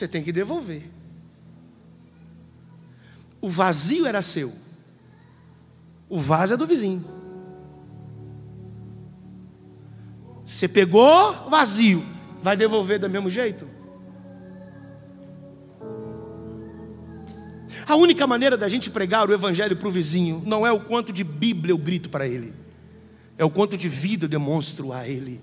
você 0.00 0.08
tem 0.08 0.22
que 0.22 0.32
devolver. 0.32 0.88
O 3.40 3.48
vazio 3.48 4.06
era 4.06 4.22
seu, 4.22 4.52
o 6.08 6.18
vaso 6.18 6.54
é 6.54 6.56
do 6.56 6.66
vizinho. 6.66 7.04
Você 10.44 10.66
pegou 10.66 11.48
vazio, 11.48 12.04
vai 12.42 12.56
devolver 12.56 12.98
do 12.98 13.08
mesmo 13.08 13.30
jeito? 13.30 13.68
A 17.90 17.96
única 17.96 18.24
maneira 18.24 18.56
da 18.56 18.68
gente 18.68 18.88
pregar 18.88 19.28
o 19.28 19.32
evangelho 19.32 19.76
para 19.76 19.88
o 19.88 19.90
vizinho 19.90 20.40
não 20.46 20.64
é 20.64 20.70
o 20.70 20.78
quanto 20.78 21.12
de 21.12 21.24
Bíblia 21.24 21.72
eu 21.72 21.76
grito 21.76 22.08
para 22.08 22.24
ele, 22.24 22.54
é 23.36 23.44
o 23.44 23.50
quanto 23.50 23.76
de 23.76 23.88
vida 23.88 24.26
eu 24.26 24.28
demonstro 24.28 24.92
a 24.92 25.08
ele. 25.08 25.42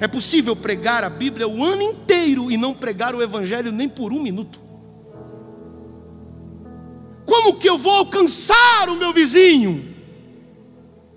É 0.00 0.08
possível 0.08 0.56
pregar 0.56 1.04
a 1.04 1.08
Bíblia 1.08 1.46
o 1.46 1.62
ano 1.62 1.82
inteiro 1.82 2.50
e 2.50 2.56
não 2.56 2.74
pregar 2.74 3.14
o 3.14 3.22
Evangelho 3.22 3.70
nem 3.70 3.88
por 3.88 4.12
um 4.12 4.20
minuto. 4.20 4.58
Como 7.24 7.56
que 7.56 7.70
eu 7.70 7.78
vou 7.78 7.92
alcançar 7.92 8.88
o 8.88 8.96
meu 8.96 9.12
vizinho? 9.12 9.94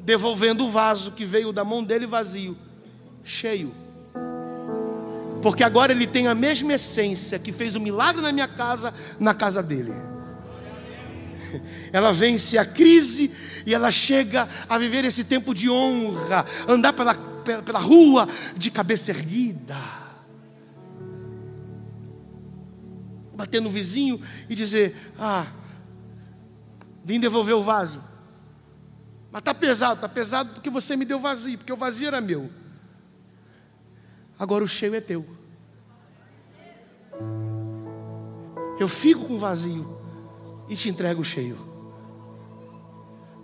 Devolvendo 0.02 0.66
o 0.66 0.70
vaso 0.70 1.14
que 1.14 1.26
veio 1.26 1.52
da 1.52 1.66
mão 1.66 1.84
dele 1.84 2.06
vazio, 2.06 2.56
cheio. 3.24 3.74
Porque 5.46 5.64
agora 5.64 5.92
ele 5.92 6.08
tem 6.08 6.26
a 6.26 6.34
mesma 6.34 6.74
essência 6.74 7.38
que 7.38 7.52
fez 7.52 7.76
o 7.76 7.80
milagre 7.80 8.20
na 8.20 8.32
minha 8.32 8.48
casa, 8.48 8.92
na 9.20 9.32
casa 9.32 9.62
dele. 9.62 9.94
Ela 11.94 12.12
vence 12.12 12.58
a 12.58 12.66
crise 12.66 13.32
e 13.64 13.72
ela 13.72 13.92
chega 13.92 14.50
a 14.68 14.76
viver 14.80 15.06
esse 15.06 15.24
tempo 15.24 15.54
de 15.54 15.70
honra, 15.70 16.44
andar 16.68 16.94
pela 16.94 17.14
pela, 17.14 17.62
pela 17.62 17.78
rua 17.78 18.28
de 18.58 18.72
cabeça 18.72 19.12
erguida. 19.12 19.78
Bater 23.36 23.62
no 23.62 23.70
vizinho 23.70 24.20
e 24.50 24.56
dizer: 24.56 25.14
Ah, 25.16 25.46
vim 27.04 27.20
devolver 27.20 27.54
o 27.54 27.62
vaso. 27.62 28.04
Mas 29.32 29.42
está 29.42 29.54
pesado, 29.54 29.94
está 29.94 30.10
pesado 30.10 30.54
porque 30.56 30.72
você 30.72 30.96
me 30.96 31.06
deu 31.06 31.20
vazio, 31.20 31.60
porque 31.60 31.72
o 31.72 31.78
vazio 31.78 32.08
era 32.08 32.20
meu. 32.20 32.65
Agora 34.38 34.64
o 34.64 34.68
cheio 34.68 34.96
é 34.96 35.02
teu. 35.02 35.26
Eu 38.80 38.88
fico 38.88 39.26
com 39.26 39.36
o 39.36 39.40
vazio 39.40 39.98
e 40.68 40.76
te 40.76 40.90
entrego 40.90 41.22
o 41.22 41.26
cheio. 41.26 41.58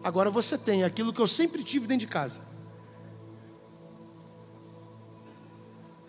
Agora 0.03 0.29
você 0.29 0.57
tem 0.57 0.83
aquilo 0.83 1.13
que 1.13 1.21
eu 1.21 1.27
sempre 1.27 1.63
tive 1.63 1.87
dentro 1.87 2.05
de 2.05 2.11
casa. 2.11 2.51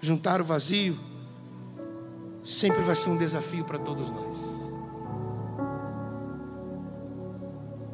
juntar 0.02 0.40
o 0.40 0.44
vazio, 0.44 0.98
sempre 2.42 2.82
vai 2.82 2.94
ser 2.96 3.08
um 3.08 3.16
desafio 3.16 3.64
para 3.64 3.78
todos 3.78 4.10
nós. 4.10 4.60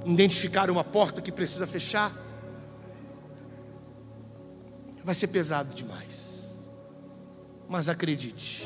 Identificar 0.06 0.70
uma 0.70 0.82
porta 0.82 1.20
que 1.20 1.30
precisa 1.30 1.66
fechar, 1.66 2.10
vai 5.04 5.14
ser 5.14 5.26
pesado 5.26 5.74
demais. 5.74 6.37
Mas 7.68 7.88
acredite, 7.88 8.64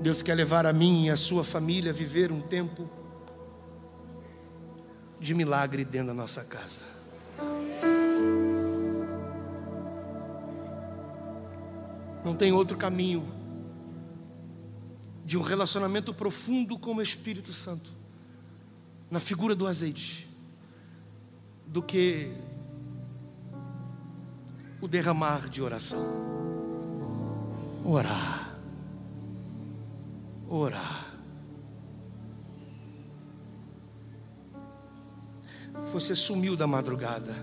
Deus 0.00 0.22
quer 0.22 0.34
levar 0.34 0.64
a 0.64 0.72
mim 0.72 1.06
e 1.06 1.10
a 1.10 1.16
sua 1.16 1.42
família 1.42 1.90
a 1.90 1.94
viver 1.94 2.30
um 2.30 2.40
tempo 2.40 2.88
de 5.18 5.34
milagre 5.34 5.84
dentro 5.84 6.08
da 6.08 6.14
nossa 6.14 6.44
casa. 6.44 6.78
Não 12.24 12.34
tem 12.34 12.52
outro 12.52 12.76
caminho 12.76 13.26
de 15.24 15.36
um 15.36 15.42
relacionamento 15.42 16.14
profundo 16.14 16.78
com 16.78 16.94
o 16.94 17.02
Espírito 17.02 17.52
Santo, 17.52 17.90
na 19.10 19.18
figura 19.18 19.56
do 19.56 19.66
azeite, 19.66 20.28
do 21.66 21.82
que 21.82 22.32
o 24.86 24.88
derramar 24.88 25.48
de 25.48 25.60
oração. 25.60 25.98
Orar. 27.84 28.56
Orar. 30.48 31.12
Você 35.92 36.14
sumiu 36.14 36.56
da 36.56 36.68
madrugada. 36.68 37.34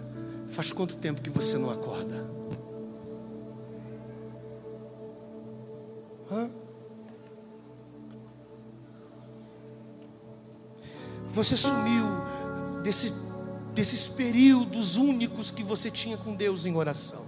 Faz 0.52 0.72
quanto 0.72 0.96
tempo 0.96 1.22
que 1.22 1.30
você 1.30 1.58
não 1.58 1.70
acorda? 1.70 2.26
Hã? 6.32 6.50
Você 11.28 11.58
sumiu 11.58 12.06
desse, 12.82 13.12
desses 13.74 14.08
períodos 14.08 14.96
únicos 14.96 15.52
que 15.52 15.62
você 15.62 15.92
tinha 15.92 16.18
com 16.18 16.34
Deus 16.34 16.66
em 16.66 16.74
oração. 16.78 17.23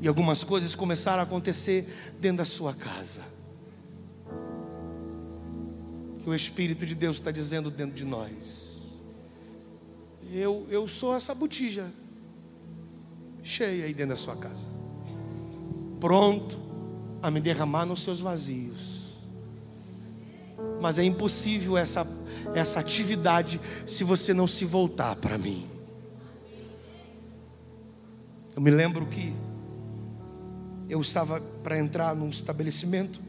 E 0.00 0.06
algumas 0.06 0.44
coisas 0.44 0.74
começaram 0.74 1.20
a 1.20 1.22
acontecer 1.22 2.12
dentro 2.20 2.38
da 2.38 2.44
sua 2.44 2.74
casa. 2.74 3.22
Que 6.22 6.30
o 6.30 6.34
Espírito 6.34 6.86
de 6.86 6.94
Deus 6.94 7.16
está 7.16 7.30
dizendo 7.30 7.70
dentro 7.70 7.94
de 7.94 8.04
nós. 8.04 8.68
Eu, 10.30 10.66
eu 10.70 10.86
sou 10.86 11.14
essa 11.14 11.34
botija 11.34 11.92
cheia 13.42 13.86
aí 13.86 13.94
dentro 13.94 14.10
da 14.10 14.16
sua 14.16 14.36
casa, 14.36 14.66
pronto 15.98 16.60
a 17.22 17.30
me 17.30 17.40
derramar 17.40 17.86
nos 17.86 18.02
seus 18.02 18.20
vazios. 18.20 19.06
Mas 20.80 20.98
é 20.98 21.04
impossível 21.04 21.76
essa, 21.76 22.06
essa 22.54 22.78
atividade 22.78 23.60
se 23.86 24.04
você 24.04 24.34
não 24.34 24.46
se 24.46 24.64
voltar 24.64 25.16
para 25.16 25.38
mim. 25.38 25.66
Eu 28.54 28.62
me 28.62 28.70
lembro 28.70 29.06
que 29.06 29.32
eu 30.88 31.00
estava 31.00 31.40
para 31.62 31.78
entrar 31.78 32.14
num 32.14 32.30
estabelecimento, 32.30 33.20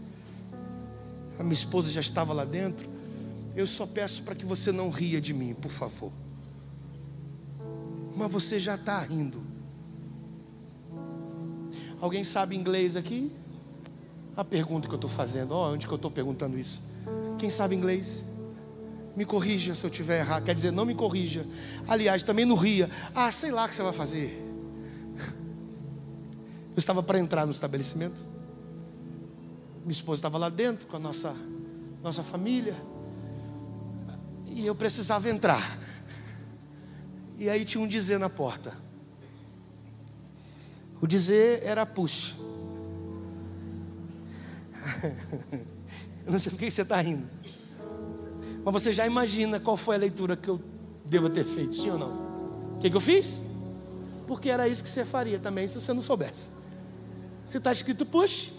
a 1.38 1.44
minha 1.44 1.54
esposa 1.54 1.90
já 1.90 2.02
estava 2.02 2.34
lá 2.34 2.46
dentro. 2.46 2.88
Eu 3.56 3.66
só 3.66 3.86
peço 3.86 4.24
para 4.24 4.36
que 4.36 4.46
você 4.46 4.72
não 4.72 4.90
ria 4.90 5.20
de 5.22 5.34
mim, 5.34 5.54
por 5.54 5.72
favor. 5.72 6.12
Mas 8.16 8.32
você 8.32 8.60
já 8.60 8.76
está 8.76 9.00
rindo. 9.00 9.42
Alguém 12.02 12.24
sabe 12.24 12.56
inglês 12.56 12.96
aqui? 12.96 13.32
A 14.36 14.44
pergunta 14.44 14.88
que 14.88 14.94
eu 14.94 14.98
estou 14.98 15.10
fazendo, 15.10 15.54
oh, 15.54 15.74
onde 15.74 15.88
que 15.88 15.94
eu 15.94 15.98
estou 15.98 16.12
perguntando 16.12 16.58
isso? 16.58 16.82
Quem 17.38 17.50
sabe 17.50 17.76
inglês? 17.76 18.26
Me 19.16 19.26
corrija 19.26 19.76
se 19.76 19.86
eu 19.86 19.90
estiver 19.90 20.20
errado. 20.20 20.44
Quer 20.44 20.56
dizer, 20.56 20.72
não 20.72 20.86
me 20.86 20.96
corrija. 20.96 21.46
Aliás, 21.88 22.24
também 22.24 22.46
não 22.46 22.56
ria. 22.56 22.90
Ah, 23.14 23.32
sei 23.32 23.52
lá 23.52 23.66
o 23.66 23.70
que 23.70 23.76
você 23.76 23.84
vai 23.84 23.94
fazer. 23.94 24.49
Eu 26.80 26.82
estava 26.82 27.04
para 27.04 27.20
entrar 27.20 27.46
no 27.46 27.52
estabelecimento. 27.52 28.26
Minha 29.82 29.92
esposa 29.92 30.20
estava 30.20 30.38
lá 30.38 30.48
dentro 30.48 30.88
com 30.88 30.96
a 30.96 31.00
nossa, 31.00 31.36
nossa 32.02 32.24
família. 32.24 32.74
E 34.46 34.66
eu 34.66 34.74
precisava 34.74 35.30
entrar. 35.30 35.78
E 37.38 37.50
aí 37.50 37.66
tinha 37.66 37.84
um 37.84 37.88
dizer 37.88 38.18
na 38.18 38.30
porta. 38.30 38.78
O 41.02 41.06
dizer 41.06 41.64
era 41.66 41.86
push. 41.86 42.38
eu 46.26 46.32
não 46.32 46.40
sei 46.40 46.50
por 46.50 46.60
que 46.60 46.72
você 46.72 46.84
está 46.84 47.02
rindo. 47.02 47.28
Mas 48.64 48.74
você 48.74 48.94
já 48.94 49.06
imagina 49.06 49.60
qual 49.60 49.76
foi 49.76 49.98
a 49.98 50.00
leitura 50.00 50.38
que 50.38 50.48
eu 50.48 50.62
devo 51.04 51.30
ter 51.30 51.44
feito, 51.44 51.76
sim 51.76 51.90
ou 51.90 51.98
não? 51.98 52.76
O 52.76 52.80
que, 52.80 52.90
que 52.90 52.96
eu 52.96 53.02
fiz? 53.02 53.42
Porque 54.26 54.50
era 54.50 54.66
isso 54.70 54.82
que 54.82 54.90
você 54.90 55.04
faria 55.04 55.40
também 55.40 55.68
se 55.68 55.76
você 55.76 55.92
não 55.92 56.02
soubesse. 56.02 56.58
Se 57.50 57.58
está 57.58 57.72
escrito 57.72 58.06
push, 58.06 58.54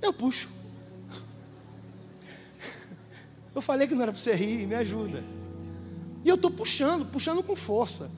eu 0.00 0.14
puxo. 0.14 0.48
Eu 3.54 3.60
falei 3.60 3.86
que 3.86 3.94
não 3.94 4.00
era 4.00 4.12
para 4.12 4.18
você 4.18 4.34
rir, 4.34 4.66
me 4.66 4.74
ajuda. 4.74 5.22
E 6.24 6.28
eu 6.30 6.36
estou 6.36 6.50
puxando, 6.50 7.04
puxando 7.04 7.42
com 7.42 7.54
força. 7.54 8.10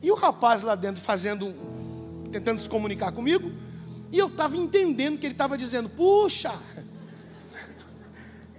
E 0.00 0.10
o 0.10 0.14
rapaz 0.14 0.62
lá 0.62 0.74
dentro 0.74 1.02
fazendo, 1.02 1.54
tentando 2.32 2.58
se 2.58 2.66
comunicar 2.66 3.12
comigo, 3.12 3.52
e 4.10 4.18
eu 4.18 4.28
estava 4.28 4.56
entendendo 4.56 5.18
que 5.18 5.26
ele 5.26 5.34
estava 5.34 5.58
dizendo, 5.58 5.90
puxa. 5.90 6.58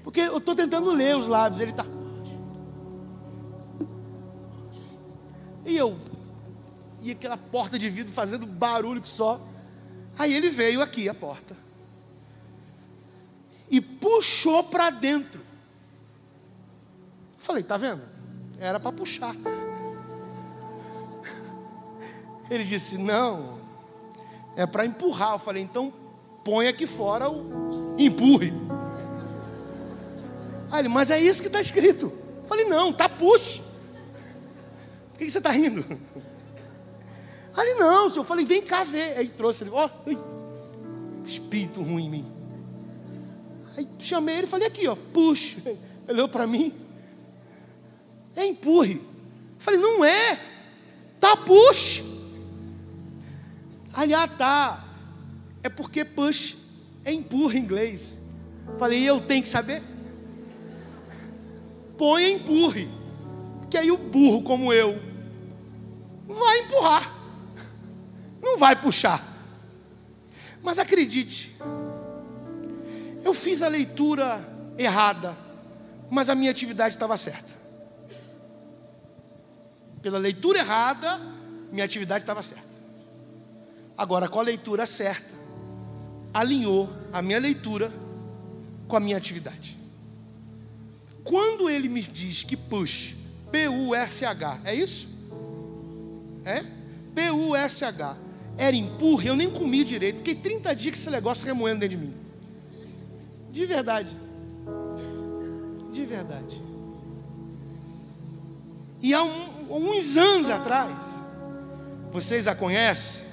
Porque 0.03 0.19
eu 0.19 0.37
estou 0.37 0.53
tentando 0.53 0.91
ler 0.91 1.17
os 1.17 1.27
lábios, 1.27 1.59
ele 1.59 1.71
está. 1.71 1.87
E 5.65 5.75
eu, 5.75 5.97
e 7.01 7.09
aquela 7.09 7.35
porta 7.35 7.79
de 7.79 7.89
vidro 7.89 8.13
fazendo 8.13 8.45
barulho 8.45 9.01
que 9.01 9.09
só. 9.09 9.54
Aí 10.17 10.33
ele 10.33 10.49
veio 10.49 10.81
aqui 10.81 11.09
a 11.09 11.13
porta. 11.13 11.57
E 13.69 13.81
puxou 13.81 14.63
para 14.63 14.89
dentro. 14.89 15.41
Falei, 17.37 17.63
tá 17.63 17.77
vendo? 17.77 18.03
Era 18.59 18.79
para 18.79 18.91
puxar. 18.91 19.35
Ele 22.49 22.63
disse: 22.63 22.97
Não, 22.97 23.59
é 24.55 24.65
para 24.65 24.85
empurrar. 24.85 25.33
Eu 25.33 25.39
falei: 25.39 25.63
Então 25.63 25.93
põe 26.43 26.67
aqui 26.67 26.85
fora 26.87 27.29
o 27.29 27.95
empurre. 27.97 28.53
Aí 30.71 30.81
ele: 30.81 30.89
Mas 30.89 31.09
é 31.09 31.19
isso 31.19 31.41
que 31.41 31.47
está 31.47 31.59
escrito. 31.59 32.13
Eu 32.37 32.45
falei: 32.45 32.65
Não, 32.65 32.93
tá 32.93 33.09
puxe. 33.09 33.61
Por 35.11 35.19
que, 35.19 35.25
que 35.25 35.31
você 35.31 35.37
está 35.37 35.51
rindo? 35.51 35.85
Aí 37.55 37.69
ele: 37.69 37.79
Não, 37.79 38.09
senhor. 38.09 38.21
Eu 38.21 38.23
falei: 38.23 38.45
Vem 38.45 38.61
cá 38.61 38.83
ver. 38.83 39.17
Aí 39.17 39.27
trouxe 39.29 39.63
ele: 39.63 39.71
Ó, 39.71 39.89
oh, 40.05 41.25
espírito 41.25 41.81
ruim 41.81 42.05
em 42.05 42.09
mim. 42.09 42.31
Aí 43.77 43.87
chamei 43.99 44.35
ele 44.35 44.43
e 44.45 44.49
falei: 44.49 44.67
Aqui, 44.67 44.87
ó, 44.87 44.95
puxa. 44.95 45.57
Ele 46.07 46.19
olhou 46.19 46.29
para 46.29 46.45
mim: 46.45 46.71
É 48.35 48.45
empurre. 48.45 48.95
Eu 48.95 49.59
falei: 49.59 49.79
Não 49.79 50.05
é, 50.05 50.39
tá 51.19 51.35
puxe. 51.35 52.03
Aliás, 53.93 54.29
tá. 54.37 54.83
É 55.63 55.69
porque 55.69 56.05
push 56.05 56.57
é 57.03 57.11
empurra 57.13 57.55
em 57.55 57.61
inglês. 57.61 58.19
Falei, 58.77 59.03
eu 59.03 59.21
tenho 59.21 59.41
que 59.41 59.49
saber? 59.49 59.81
Põe 61.97 62.33
empurre. 62.33 62.89
Que 63.69 63.77
aí 63.77 63.91
o 63.91 63.97
burro 63.97 64.43
como 64.43 64.73
eu 64.73 64.99
vai 66.27 66.59
empurrar. 66.59 67.14
Não 68.55 68.59
vai 68.59 68.73
puxar. 68.73 69.21
Mas 70.63 70.79
acredite, 70.79 71.53
eu 73.21 73.33
fiz 73.33 73.61
a 73.61 73.67
leitura 73.67 74.39
errada, 74.77 75.35
mas 76.09 76.29
a 76.29 76.35
minha 76.35 76.51
atividade 76.51 76.95
estava 76.95 77.17
certa. 77.17 77.53
Pela 80.01 80.17
leitura 80.17 80.59
errada, 80.59 81.19
minha 81.69 81.83
atividade 81.83 82.23
estava 82.23 82.41
certa. 82.41 82.73
Agora, 83.97 84.29
com 84.29 84.39
a 84.39 84.43
leitura 84.43 84.85
certa, 84.85 85.35
alinhou 86.33 86.89
a 87.11 87.21
minha 87.21 87.39
leitura 87.39 87.91
com 88.87 88.95
a 88.95 89.01
minha 89.01 89.17
atividade. 89.17 89.77
Quando 91.25 91.69
ele 91.69 91.89
me 91.89 92.01
diz 92.01 92.43
que 92.43 92.55
push, 92.55 93.15
P-U-S-H, 93.51 94.61
é 94.63 94.73
isso? 94.73 95.09
É? 96.45 96.63
P-U-S-H, 97.13 98.23
era 98.57 98.75
empurre, 98.75 99.27
eu 99.27 99.35
nem 99.35 99.49
comi 99.49 99.83
direito, 99.83 100.17
fiquei 100.17 100.35
30 100.35 100.75
dias 100.75 100.95
com 100.95 101.01
esse 101.01 101.09
negócio 101.09 101.45
remoendo 101.45 101.81
dentro 101.81 101.97
de 101.97 102.05
mim. 102.05 102.13
De 103.51 103.65
verdade. 103.65 104.15
De 105.91 106.05
verdade. 106.05 106.61
E 109.01 109.13
há 109.13 109.23
um, 109.23 109.67
uns 109.69 110.17
anos 110.17 110.49
atrás, 110.49 110.93
vocês 112.11 112.47
a 112.47 112.55
conhecem, 112.55 113.23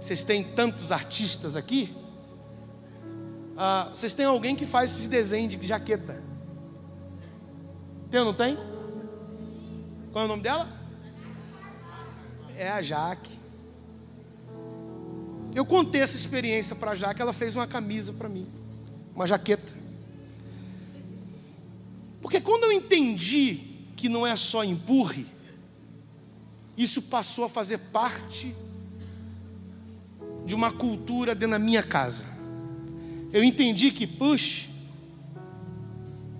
vocês 0.00 0.22
têm 0.24 0.42
tantos 0.42 0.90
artistas 0.90 1.56
aqui. 1.56 1.94
Ah, 3.56 3.90
vocês 3.94 4.14
têm 4.14 4.26
alguém 4.26 4.56
que 4.56 4.64
faz 4.64 4.92
esses 4.92 5.08
desenhos 5.08 5.54
de 5.54 5.66
jaqueta? 5.66 6.22
Tem 8.10 8.20
ou 8.20 8.26
não 8.26 8.34
tem? 8.34 8.56
Qual 10.12 10.22
é 10.22 10.24
o 10.24 10.28
nome 10.28 10.42
dela? 10.42 10.68
É 12.56 12.68
a 12.68 12.82
Jaque. 12.82 13.41
Eu 15.54 15.66
contei 15.66 16.00
essa 16.00 16.16
experiência 16.16 16.74
para 16.74 16.92
a 16.92 16.94
Jaque, 16.94 17.20
ela 17.20 17.32
fez 17.32 17.54
uma 17.54 17.66
camisa 17.66 18.12
para 18.12 18.28
mim, 18.28 18.46
uma 19.14 19.26
jaqueta. 19.26 19.72
Porque 22.20 22.40
quando 22.40 22.64
eu 22.64 22.72
entendi 22.72 23.54
que 23.96 24.08
não 24.08 24.26
é 24.26 24.34
só 24.36 24.64
empurre, 24.64 25.26
isso 26.76 27.02
passou 27.02 27.44
a 27.44 27.48
fazer 27.48 27.78
parte 27.78 28.54
de 30.46 30.54
uma 30.54 30.72
cultura 30.72 31.34
dentro 31.34 31.52
da 31.52 31.58
minha 31.58 31.82
casa. 31.82 32.24
Eu 33.32 33.44
entendi 33.44 33.90
que 33.90 34.06
push 34.06 34.68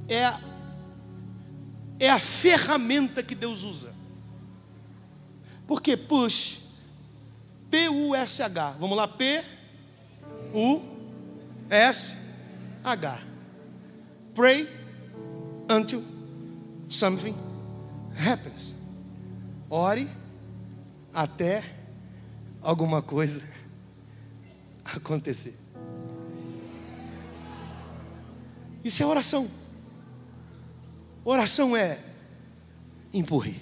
é 0.08 0.52
é 2.00 2.10
a 2.10 2.18
ferramenta 2.18 3.22
que 3.22 3.32
Deus 3.32 3.62
usa. 3.62 3.94
Porque 5.68 5.96
push, 5.96 6.60
P-U-S-H, 7.72 8.76
vamos 8.78 8.94
lá, 8.98 9.08
P-U-S-H. 9.08 9.42
Pray 14.34 14.68
until 15.70 16.04
something 16.90 17.34
happens. 18.14 18.74
Ore 19.70 20.06
até 21.14 21.64
alguma 22.60 23.00
coisa 23.00 23.42
acontecer. 24.84 25.58
Isso 28.84 29.02
é 29.02 29.06
oração. 29.06 29.48
Oração 31.24 31.74
é 31.74 31.98
empurre. 33.14 33.58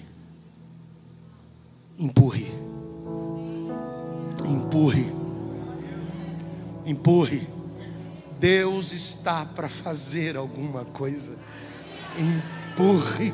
Empurre. 1.97 2.70
Empurre. 4.45 5.05
Empurre. 6.85 7.47
Deus 8.39 8.91
está 8.91 9.45
para 9.45 9.69
fazer 9.69 10.35
alguma 10.35 10.83
coisa. 10.85 11.35
Empurre. 12.17 13.33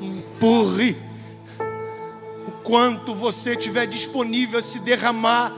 Empurre. 0.00 0.96
O 2.48 2.50
quanto 2.62 3.14
você 3.14 3.56
tiver 3.56 3.86
disponível 3.86 4.58
a 4.58 4.62
se 4.62 4.80
derramar, 4.80 5.52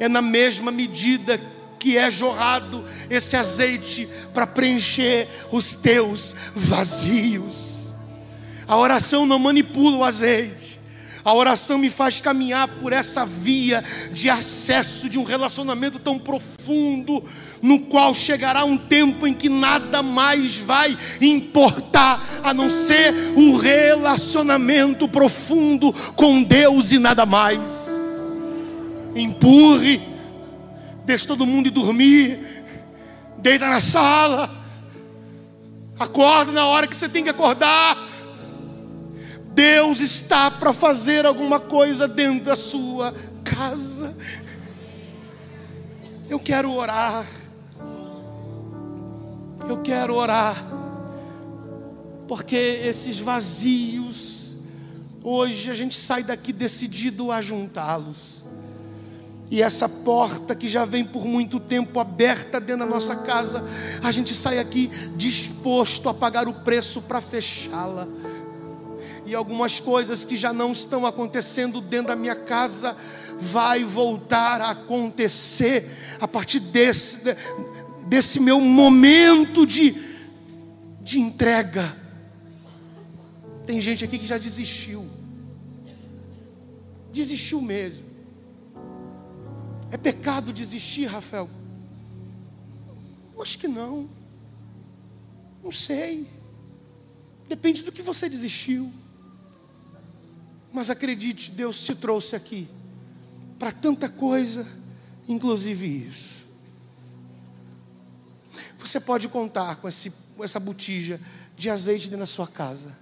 é 0.00 0.08
na 0.08 0.22
mesma 0.22 0.70
medida 0.70 1.40
que 1.78 1.96
é 1.96 2.10
jorrado 2.10 2.84
esse 3.08 3.36
azeite 3.36 4.08
para 4.34 4.46
preencher 4.46 5.28
os 5.52 5.76
teus 5.76 6.34
vazios. 6.54 7.94
A 8.66 8.76
oração 8.76 9.24
não 9.24 9.38
manipula 9.38 9.98
o 9.98 10.04
azeite. 10.04 10.57
A 11.24 11.32
oração 11.34 11.78
me 11.78 11.90
faz 11.90 12.20
caminhar 12.20 12.68
por 12.68 12.92
essa 12.92 13.26
via 13.26 13.84
de 14.12 14.30
acesso 14.30 15.08
de 15.08 15.18
um 15.18 15.24
relacionamento 15.24 15.98
tão 15.98 16.18
profundo, 16.18 17.22
no 17.60 17.80
qual 17.80 18.14
chegará 18.14 18.64
um 18.64 18.78
tempo 18.78 19.26
em 19.26 19.34
que 19.34 19.48
nada 19.48 20.02
mais 20.02 20.58
vai 20.58 20.96
importar 21.20 22.40
a 22.42 22.54
não 22.54 22.70
ser 22.70 23.14
um 23.36 23.56
relacionamento 23.56 25.08
profundo 25.08 25.92
com 26.14 26.42
Deus 26.42 26.92
e 26.92 26.98
nada 26.98 27.26
mais. 27.26 27.88
Empurre 29.14 30.18
deixa 31.08 31.26
todo 31.26 31.46
mundo 31.46 31.68
ir 31.68 31.70
dormir, 31.70 32.38
deita 33.38 33.66
na 33.66 33.80
sala, 33.80 34.50
acorda 35.98 36.52
na 36.52 36.66
hora 36.66 36.86
que 36.86 36.94
você 36.94 37.08
tem 37.08 37.24
que 37.24 37.30
acordar. 37.30 38.07
Deus 39.58 39.98
está 39.98 40.52
para 40.52 40.72
fazer 40.72 41.26
alguma 41.26 41.58
coisa 41.58 42.06
dentro 42.06 42.44
da 42.44 42.54
sua 42.54 43.12
casa. 43.42 44.14
Eu 46.30 46.38
quero 46.38 46.72
orar. 46.72 47.26
Eu 49.68 49.78
quero 49.78 50.14
orar. 50.14 50.64
Porque 52.28 52.54
esses 52.54 53.18
vazios, 53.18 54.56
hoje 55.24 55.72
a 55.72 55.74
gente 55.74 55.96
sai 55.96 56.22
daqui 56.22 56.52
decidido 56.52 57.32
a 57.32 57.42
juntá-los. 57.42 58.44
E 59.50 59.60
essa 59.60 59.88
porta 59.88 60.54
que 60.54 60.68
já 60.68 60.84
vem 60.84 61.04
por 61.04 61.24
muito 61.24 61.58
tempo 61.58 61.98
aberta 61.98 62.60
dentro 62.60 62.86
da 62.86 62.92
nossa 62.92 63.16
casa, 63.16 63.64
a 64.04 64.12
gente 64.12 64.34
sai 64.34 64.60
aqui 64.60 64.86
disposto 65.16 66.08
a 66.08 66.14
pagar 66.14 66.46
o 66.46 66.52
preço 66.52 67.02
para 67.02 67.20
fechá-la. 67.20 68.06
E 69.28 69.34
algumas 69.34 69.78
coisas 69.78 70.24
que 70.24 70.38
já 70.38 70.54
não 70.54 70.72
estão 70.72 71.04
acontecendo 71.04 71.82
dentro 71.82 72.06
da 72.06 72.16
minha 72.16 72.34
casa, 72.34 72.96
vai 73.38 73.84
voltar 73.84 74.62
a 74.62 74.70
acontecer 74.70 75.90
a 76.18 76.26
partir 76.26 76.60
desse, 76.60 77.20
desse 78.06 78.40
meu 78.40 78.58
momento 78.58 79.66
de, 79.66 79.94
de 81.02 81.20
entrega. 81.20 81.94
Tem 83.66 83.78
gente 83.82 84.02
aqui 84.02 84.18
que 84.18 84.26
já 84.26 84.38
desistiu, 84.38 85.06
desistiu 87.12 87.60
mesmo. 87.60 88.06
É 89.90 89.98
pecado 89.98 90.54
desistir, 90.54 91.04
Rafael? 91.04 91.50
Acho 93.38 93.58
que 93.58 93.68
não. 93.68 94.08
Não 95.62 95.70
sei. 95.70 96.26
Depende 97.46 97.82
do 97.82 97.92
que 97.92 98.00
você 98.00 98.26
desistiu. 98.26 98.90
Mas 100.72 100.90
acredite, 100.90 101.50
Deus 101.50 101.80
te 101.80 101.94
trouxe 101.94 102.36
aqui 102.36 102.68
para 103.58 103.72
tanta 103.72 104.08
coisa, 104.08 104.66
inclusive 105.26 106.06
isso. 106.06 106.38
Você 108.78 109.00
pode 109.00 109.28
contar 109.28 109.76
com, 109.76 109.88
esse, 109.88 110.12
com 110.36 110.44
essa 110.44 110.60
botija 110.60 111.20
de 111.56 111.68
azeite 111.68 112.06
dentro 112.06 112.20
da 112.20 112.26
sua 112.26 112.46
casa. 112.46 112.96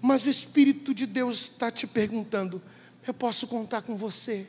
Mas 0.00 0.24
o 0.24 0.28
Espírito 0.28 0.92
de 0.92 1.06
Deus 1.06 1.42
está 1.42 1.70
te 1.70 1.86
perguntando: 1.86 2.60
eu 3.06 3.14
posso 3.14 3.46
contar 3.46 3.82
com 3.82 3.96
você? 3.96 4.46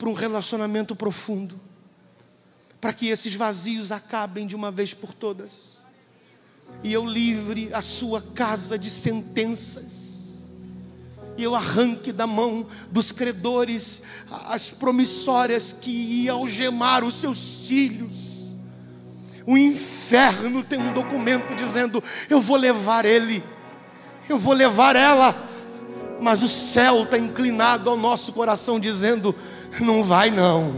para 0.00 0.08
um 0.08 0.14
relacionamento 0.14 0.96
profundo, 0.96 1.60
para 2.80 2.90
que 2.90 3.08
esses 3.08 3.34
vazios 3.34 3.92
acabem 3.92 4.46
de 4.46 4.56
uma 4.56 4.70
vez 4.70 4.94
por 4.94 5.12
todas, 5.12 5.84
e 6.82 6.90
eu 6.90 7.04
livre 7.04 7.68
a 7.74 7.82
sua 7.82 8.22
casa 8.22 8.78
de 8.78 8.88
sentenças, 8.88 10.09
e 11.40 11.44
eu 11.44 11.54
arranque 11.54 12.12
da 12.12 12.26
mão 12.26 12.66
dos 12.90 13.10
credores 13.10 14.02
as 14.48 14.70
promissórias 14.70 15.72
que 15.72 15.90
iam 15.90 16.36
algemar 16.36 17.02
os 17.02 17.14
seus 17.14 17.66
filhos. 17.66 18.52
O 19.46 19.56
inferno 19.56 20.62
tem 20.62 20.78
um 20.78 20.92
documento 20.92 21.54
dizendo: 21.54 22.04
Eu 22.28 22.42
vou 22.42 22.56
levar 22.56 23.06
ele, 23.06 23.42
eu 24.28 24.38
vou 24.38 24.52
levar 24.52 24.94
ela. 24.94 25.48
Mas 26.20 26.42
o 26.42 26.48
céu 26.48 27.04
está 27.04 27.16
inclinado 27.16 27.88
ao 27.88 27.96
nosso 27.96 28.34
coração, 28.34 28.78
dizendo: 28.78 29.34
não 29.80 30.02
vai 30.02 30.30
não. 30.30 30.74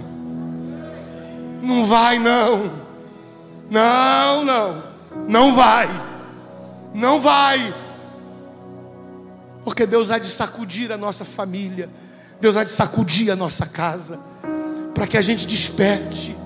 Não 1.61 1.85
vai 1.85 2.21
não. 2.21 2.71
Não, 3.69 4.45
não. 4.45 4.85
Não 5.27 5.55
vai. 5.55 5.89
Não 6.95 7.21
vai. 7.21 7.82
Porque 9.65 9.87
Deus 9.87 10.11
há 10.11 10.19
de 10.19 10.29
sacudir 10.29 10.91
a 10.93 10.97
nossa 10.97 11.25
família. 11.25 11.89
Deus 12.41 12.57
há 12.57 12.65
de 12.65 12.71
sacudir 12.71 13.31
a 13.31 13.37
nossa 13.37 13.67
casa. 13.67 14.19
Para 14.95 15.07
que 15.07 15.17
a 15.17 15.23
gente 15.23 15.47
desperte 15.47 16.37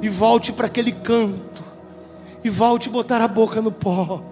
e 0.00 0.08
volte 0.08 0.52
para 0.52 0.66
aquele 0.66 0.92
canto. 0.92 1.62
E 2.42 2.50
volte 2.50 2.88
a 2.88 2.92
botar 2.92 3.20
a 3.20 3.28
boca 3.28 3.60
no 3.60 3.70
pó. 3.70 4.22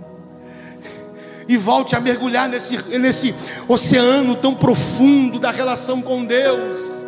E 1.48 1.56
volte 1.56 1.96
a 1.96 2.00
mergulhar 2.00 2.48
nesse, 2.48 2.76
nesse 2.98 3.34
oceano 3.66 4.36
tão 4.36 4.54
profundo 4.54 5.38
da 5.38 5.50
relação 5.50 6.00
com 6.00 6.24
Deus 6.24 6.99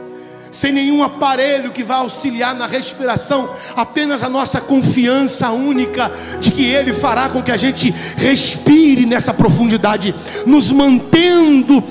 sem 0.52 0.70
nenhum 0.70 1.02
aparelho 1.02 1.72
que 1.72 1.82
vá 1.82 1.96
auxiliar 1.96 2.54
na 2.54 2.66
respiração, 2.66 3.50
apenas 3.74 4.22
a 4.22 4.28
nossa 4.28 4.60
confiança 4.60 5.50
única 5.50 6.12
de 6.38 6.52
que 6.52 6.64
Ele 6.64 6.92
fará 6.92 7.30
com 7.30 7.42
que 7.42 7.50
a 7.50 7.56
gente 7.56 7.90
respire 8.16 9.06
nessa 9.06 9.32
profundidade, 9.32 10.14
nos 10.46 10.70
mantendo 10.70 11.82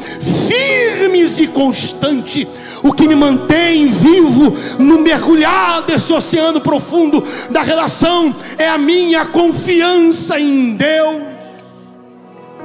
firmes 0.48 1.40
e 1.40 1.48
constantes. 1.48 2.48
O 2.84 2.94
que 2.94 3.08
me 3.08 3.16
mantém 3.16 3.88
vivo 3.88 4.56
no 4.78 5.00
mergulhar 5.00 5.82
desse 5.82 6.14
oceano 6.14 6.62
profundo 6.62 7.24
da 7.50 7.64
relação 7.64 8.36
é 8.58 8.70
a 8.70 8.78
minha 8.78 9.26
confiança 9.26 10.40
em 10.40 10.76
Deus. 10.76 11.24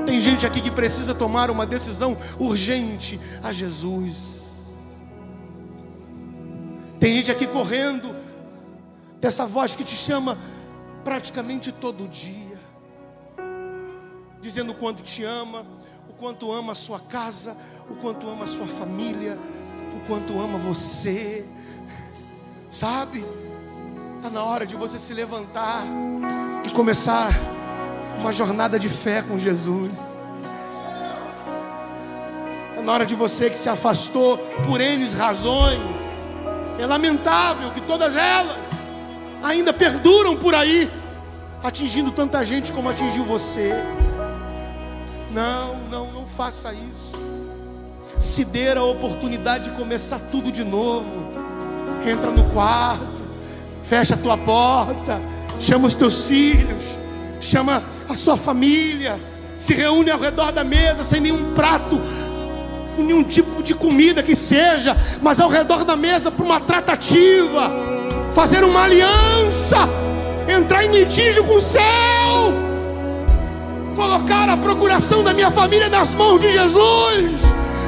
Tem 0.05 0.20
gente 0.20 0.47
aqui 0.47 0.61
que 0.61 0.70
precisa 0.70 1.14
tomar 1.14 1.51
uma 1.51 1.66
decisão 1.66 2.16
urgente 2.38 3.18
a 3.42 3.53
Jesus. 3.53 4.36
Tem 6.99 7.14
gente 7.14 7.30
aqui 7.30 7.47
correndo 7.47 8.14
dessa 9.20 9.47
voz 9.47 9.74
que 9.74 9.84
te 9.84 9.94
chama 9.94 10.38
praticamente 11.05 11.70
todo 11.70 12.09
dia, 12.09 12.59
dizendo 14.40 14.72
o 14.72 14.74
quanto 14.74 15.03
te 15.03 15.22
ama, 15.22 15.66
o 16.09 16.14
quanto 16.14 16.51
ama 16.51 16.72
a 16.72 16.74
sua 16.74 16.99
casa, 16.99 17.57
o 17.90 17.94
quanto 17.97 18.28
ama 18.28 18.44
a 18.44 18.47
sua 18.47 18.66
família, 18.66 19.38
o 19.94 20.07
quanto 20.07 20.38
ama 20.40 20.59
você. 20.59 21.44
Sabe? 22.70 23.24
Está 24.16 24.30
na 24.30 24.42
hora 24.42 24.66
de 24.66 24.74
você 24.74 24.99
se 24.99 25.12
levantar 25.12 25.84
e 26.64 26.70
começar 26.70 27.30
uma 28.18 28.32
jornada 28.32 28.78
de 28.78 28.88
fé 28.88 29.20
com 29.22 29.38
Jesus. 29.38 29.99
Está 32.70 32.82
na 32.82 32.92
hora 32.92 33.05
de 33.05 33.14
você 33.14 33.51
que 33.51 33.59
se 33.59 33.68
afastou 33.68 34.38
por 34.66 34.80
N 34.80 35.07
razões 35.11 35.95
é 36.78 36.86
lamentável 36.86 37.70
que 37.70 37.80
todas 37.80 38.14
elas 38.16 38.70
ainda 39.42 39.72
perduram 39.72 40.36
por 40.36 40.54
aí, 40.54 40.90
atingindo 41.62 42.10
tanta 42.10 42.44
gente 42.44 42.72
como 42.72 42.88
atingiu 42.88 43.24
você. 43.24 43.72
Não, 45.32 45.76
não, 45.90 46.10
não 46.12 46.26
faça 46.26 46.72
isso. 46.72 47.12
Se 48.20 48.44
dê 48.44 48.72
a 48.72 48.82
oportunidade 48.82 49.70
de 49.70 49.76
começar 49.76 50.18
tudo 50.18 50.50
de 50.50 50.64
novo. 50.64 51.06
Entra 52.06 52.30
no 52.30 52.44
quarto, 52.50 53.22
fecha 53.82 54.14
a 54.14 54.18
tua 54.18 54.38
porta, 54.38 55.20
chama 55.60 55.88
os 55.88 55.94
teus 55.94 56.26
filhos, 56.26 56.84
chama 57.40 57.82
a 58.08 58.14
sua 58.14 58.36
família, 58.36 59.18
se 59.58 59.74
reúne 59.74 60.10
ao 60.10 60.18
redor 60.18 60.52
da 60.52 60.62
mesa 60.62 61.02
sem 61.02 61.20
nenhum 61.20 61.52
prato 61.54 62.00
com 62.97 63.03
nenhum 63.03 63.22
tipo 63.22 63.62
de 63.62 63.74
comida 63.74 64.22
que 64.22 64.34
seja, 64.34 64.97
mas 65.20 65.38
ao 65.38 65.51
redor 65.51 65.84
da 65.84 65.94
mesa 65.94 66.30
para 66.30 66.44
uma 66.44 66.59
tratativa, 66.59 67.70
fazer 68.32 68.64
uma 68.64 68.84
aliança, 68.84 69.88
entrar 70.49 70.84
em 70.84 70.90
litígio 70.90 71.44
com 71.44 71.57
o 71.57 71.61
céu, 71.61 71.82
colocar 73.94 74.49
a 74.49 74.57
procuração 74.57 75.22
da 75.22 75.34
minha 75.34 75.51
família 75.51 75.90
nas 75.90 76.14
mãos 76.14 76.40
de 76.40 76.51
Jesus 76.51 77.34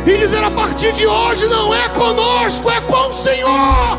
e 0.07 0.19
dizer: 0.19 0.45
a 0.45 0.51
partir 0.51 0.93
de 0.93 1.07
hoje 1.07 1.49
não 1.49 1.75
é 1.75 1.89
conosco, 1.89 2.71
é 2.71 2.81
com 2.83 3.09
o 3.09 3.13
Senhor. 3.13 3.99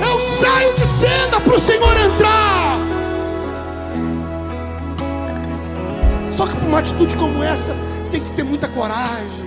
Eu 0.00 0.20
saio 0.40 0.74
de 0.74 0.84
cena 0.84 1.40
para 1.40 1.54
o 1.54 1.60
Senhor 1.60 1.96
entrar. 1.96 2.78
Só 6.36 6.46
que 6.46 6.54
para 6.54 6.68
uma 6.68 6.80
atitude 6.80 7.16
como 7.16 7.42
essa, 7.42 7.74
tem 8.06 8.20
que 8.20 8.32
ter 8.32 8.42
muita 8.42 8.68
coragem. 8.68 9.46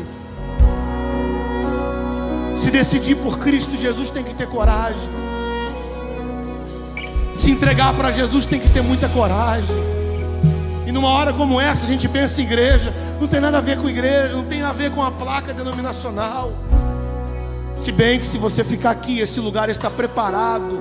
Se 2.55 2.69
decidir 2.69 3.15
por 3.15 3.39
Cristo 3.39 3.77
Jesus, 3.77 4.09
tem 4.09 4.23
que 4.23 4.33
ter 4.33 4.47
coragem. 4.47 5.09
Se 7.33 7.51
entregar 7.51 7.95
para 7.95 8.11
Jesus, 8.11 8.45
tem 8.45 8.59
que 8.59 8.69
ter 8.69 8.81
muita 8.81 9.07
coragem. 9.07 9.75
E 10.85 10.91
numa 10.91 11.09
hora 11.09 11.31
como 11.31 11.61
essa, 11.61 11.85
a 11.85 11.87
gente 11.87 12.07
pensa 12.09 12.41
em 12.41 12.45
igreja, 12.45 12.93
não 13.19 13.27
tem 13.27 13.39
nada 13.39 13.59
a 13.59 13.61
ver 13.61 13.77
com 13.77 13.89
igreja, 13.89 14.35
não 14.35 14.43
tem 14.43 14.59
nada 14.59 14.73
a 14.73 14.77
ver 14.77 14.91
com 14.91 15.01
a 15.01 15.09
placa 15.09 15.53
denominacional. 15.53 16.51
Se 17.77 17.91
bem 17.91 18.19
que 18.19 18.27
se 18.27 18.37
você 18.37 18.63
ficar 18.63 18.91
aqui, 18.91 19.19
esse 19.19 19.39
lugar 19.39 19.69
está 19.69 19.89
preparado 19.89 20.79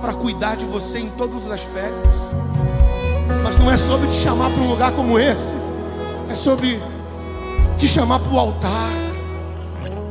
para 0.00 0.12
cuidar 0.14 0.56
de 0.56 0.64
você 0.64 0.98
em 0.98 1.10
todos 1.10 1.44
os 1.44 1.52
aspectos. 1.52 2.10
Mas 3.44 3.56
não 3.56 3.70
é 3.70 3.76
sobre 3.76 4.08
te 4.08 4.14
chamar 4.14 4.50
para 4.50 4.62
um 4.62 4.68
lugar 4.68 4.92
como 4.92 5.18
esse, 5.18 5.54
é 6.28 6.34
sobre 6.34 6.80
te 7.80 7.88
chamar 7.88 8.18
para 8.18 8.30
o 8.30 8.38
altar, 8.38 8.92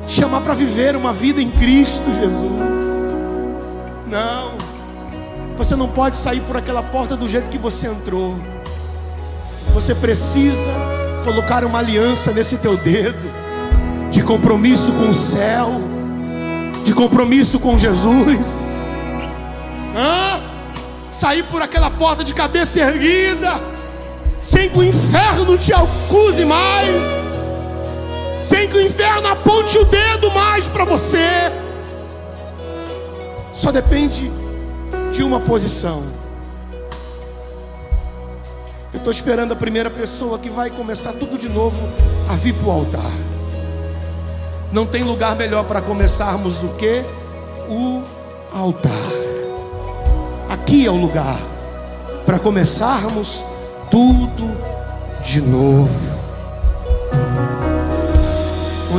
te 0.08 0.14
chamar 0.14 0.42
para 0.42 0.56
viver 0.56 0.96
uma 0.96 1.14
vida 1.14 1.40
em 1.40 1.52
Cristo 1.52 2.12
Jesus. 2.20 2.50
Não, 4.10 4.54
você 5.56 5.76
não 5.76 5.88
pode 5.88 6.18
sair 6.18 6.40
por 6.40 6.58
aquela 6.58 6.82
porta 6.82 7.16
do 7.16 7.28
jeito 7.28 7.48
que 7.48 7.60
você 7.60 7.86
entrou. 7.86 8.36
Você 9.76 9.94
precisa 9.94 10.72
colocar 11.24 11.64
uma 11.64 11.78
aliança 11.78 12.32
nesse 12.32 12.58
teu 12.58 12.76
dedo 12.76 13.30
de 14.10 14.24
compromisso 14.24 14.92
com 14.94 15.12
o 15.12 15.14
céu, 15.14 15.70
de 16.84 16.92
compromisso 16.92 17.60
com 17.60 17.78
Jesus. 17.78 18.48
Sair 21.12 21.44
por 21.44 21.62
aquela 21.62 21.92
porta 21.92 22.24
de 22.24 22.34
cabeça 22.34 22.80
erguida, 22.80 23.62
sem 24.42 24.70
que 24.70 24.80
o 24.80 24.84
inferno 24.84 25.56
te 25.56 25.72
acuse 25.72 26.46
mais, 26.46 27.19
sem 28.50 28.68
que 28.68 28.78
o 28.78 28.82
inferno 28.82 29.28
aponte 29.28 29.78
o 29.78 29.86
dedo 29.86 30.32
mais 30.32 30.68
para 30.68 30.84
você. 30.84 31.54
Só 33.54 33.72
depende 33.72 34.32
de 35.14 35.22
uma 35.22 35.40
posição. 35.40 36.04
Eu 38.92 38.98
estou 38.98 39.14
esperando 39.14 39.52
a 39.52 39.56
primeira 39.56 39.92
pessoa 39.92 40.40
que 40.40 40.50
vai 40.50 40.72
começar 40.72 41.14
tudo 41.14 41.38
de 41.38 41.48
novo 41.48 41.78
a 42.28 42.36
vir 42.36 42.56
para 42.56 42.68
o 42.68 42.72
altar. 42.72 43.12
Não 44.72 44.88
tem 44.88 45.04
lugar 45.04 45.36
melhor 45.36 45.66
para 45.66 45.80
começarmos 45.80 46.58
do 46.58 46.70
que 46.70 47.04
o 47.70 48.02
altar. 48.52 48.92
Aqui 50.50 50.88
é 50.88 50.90
o 50.90 50.96
lugar 50.96 51.40
para 52.26 52.40
começarmos 52.40 53.46
tudo 53.92 54.58
de 55.24 55.40
novo. 55.40 56.20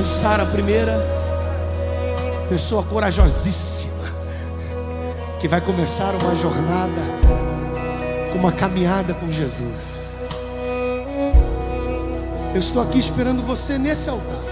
Onde 0.00 0.08
está 0.08 0.36
a 0.36 0.46
primeira 0.46 0.96
pessoa 2.48 2.82
corajosíssima 2.82 3.92
que 5.38 5.46
vai 5.46 5.60
começar 5.60 6.14
uma 6.14 6.34
jornada 6.34 7.02
uma 8.34 8.50
caminhada 8.50 9.12
com 9.12 9.30
Jesus. 9.30 10.26
Eu 12.54 12.60
estou 12.60 12.82
aqui 12.82 12.98
esperando 12.98 13.42
você 13.42 13.76
nesse 13.76 14.08
altar. 14.08 14.49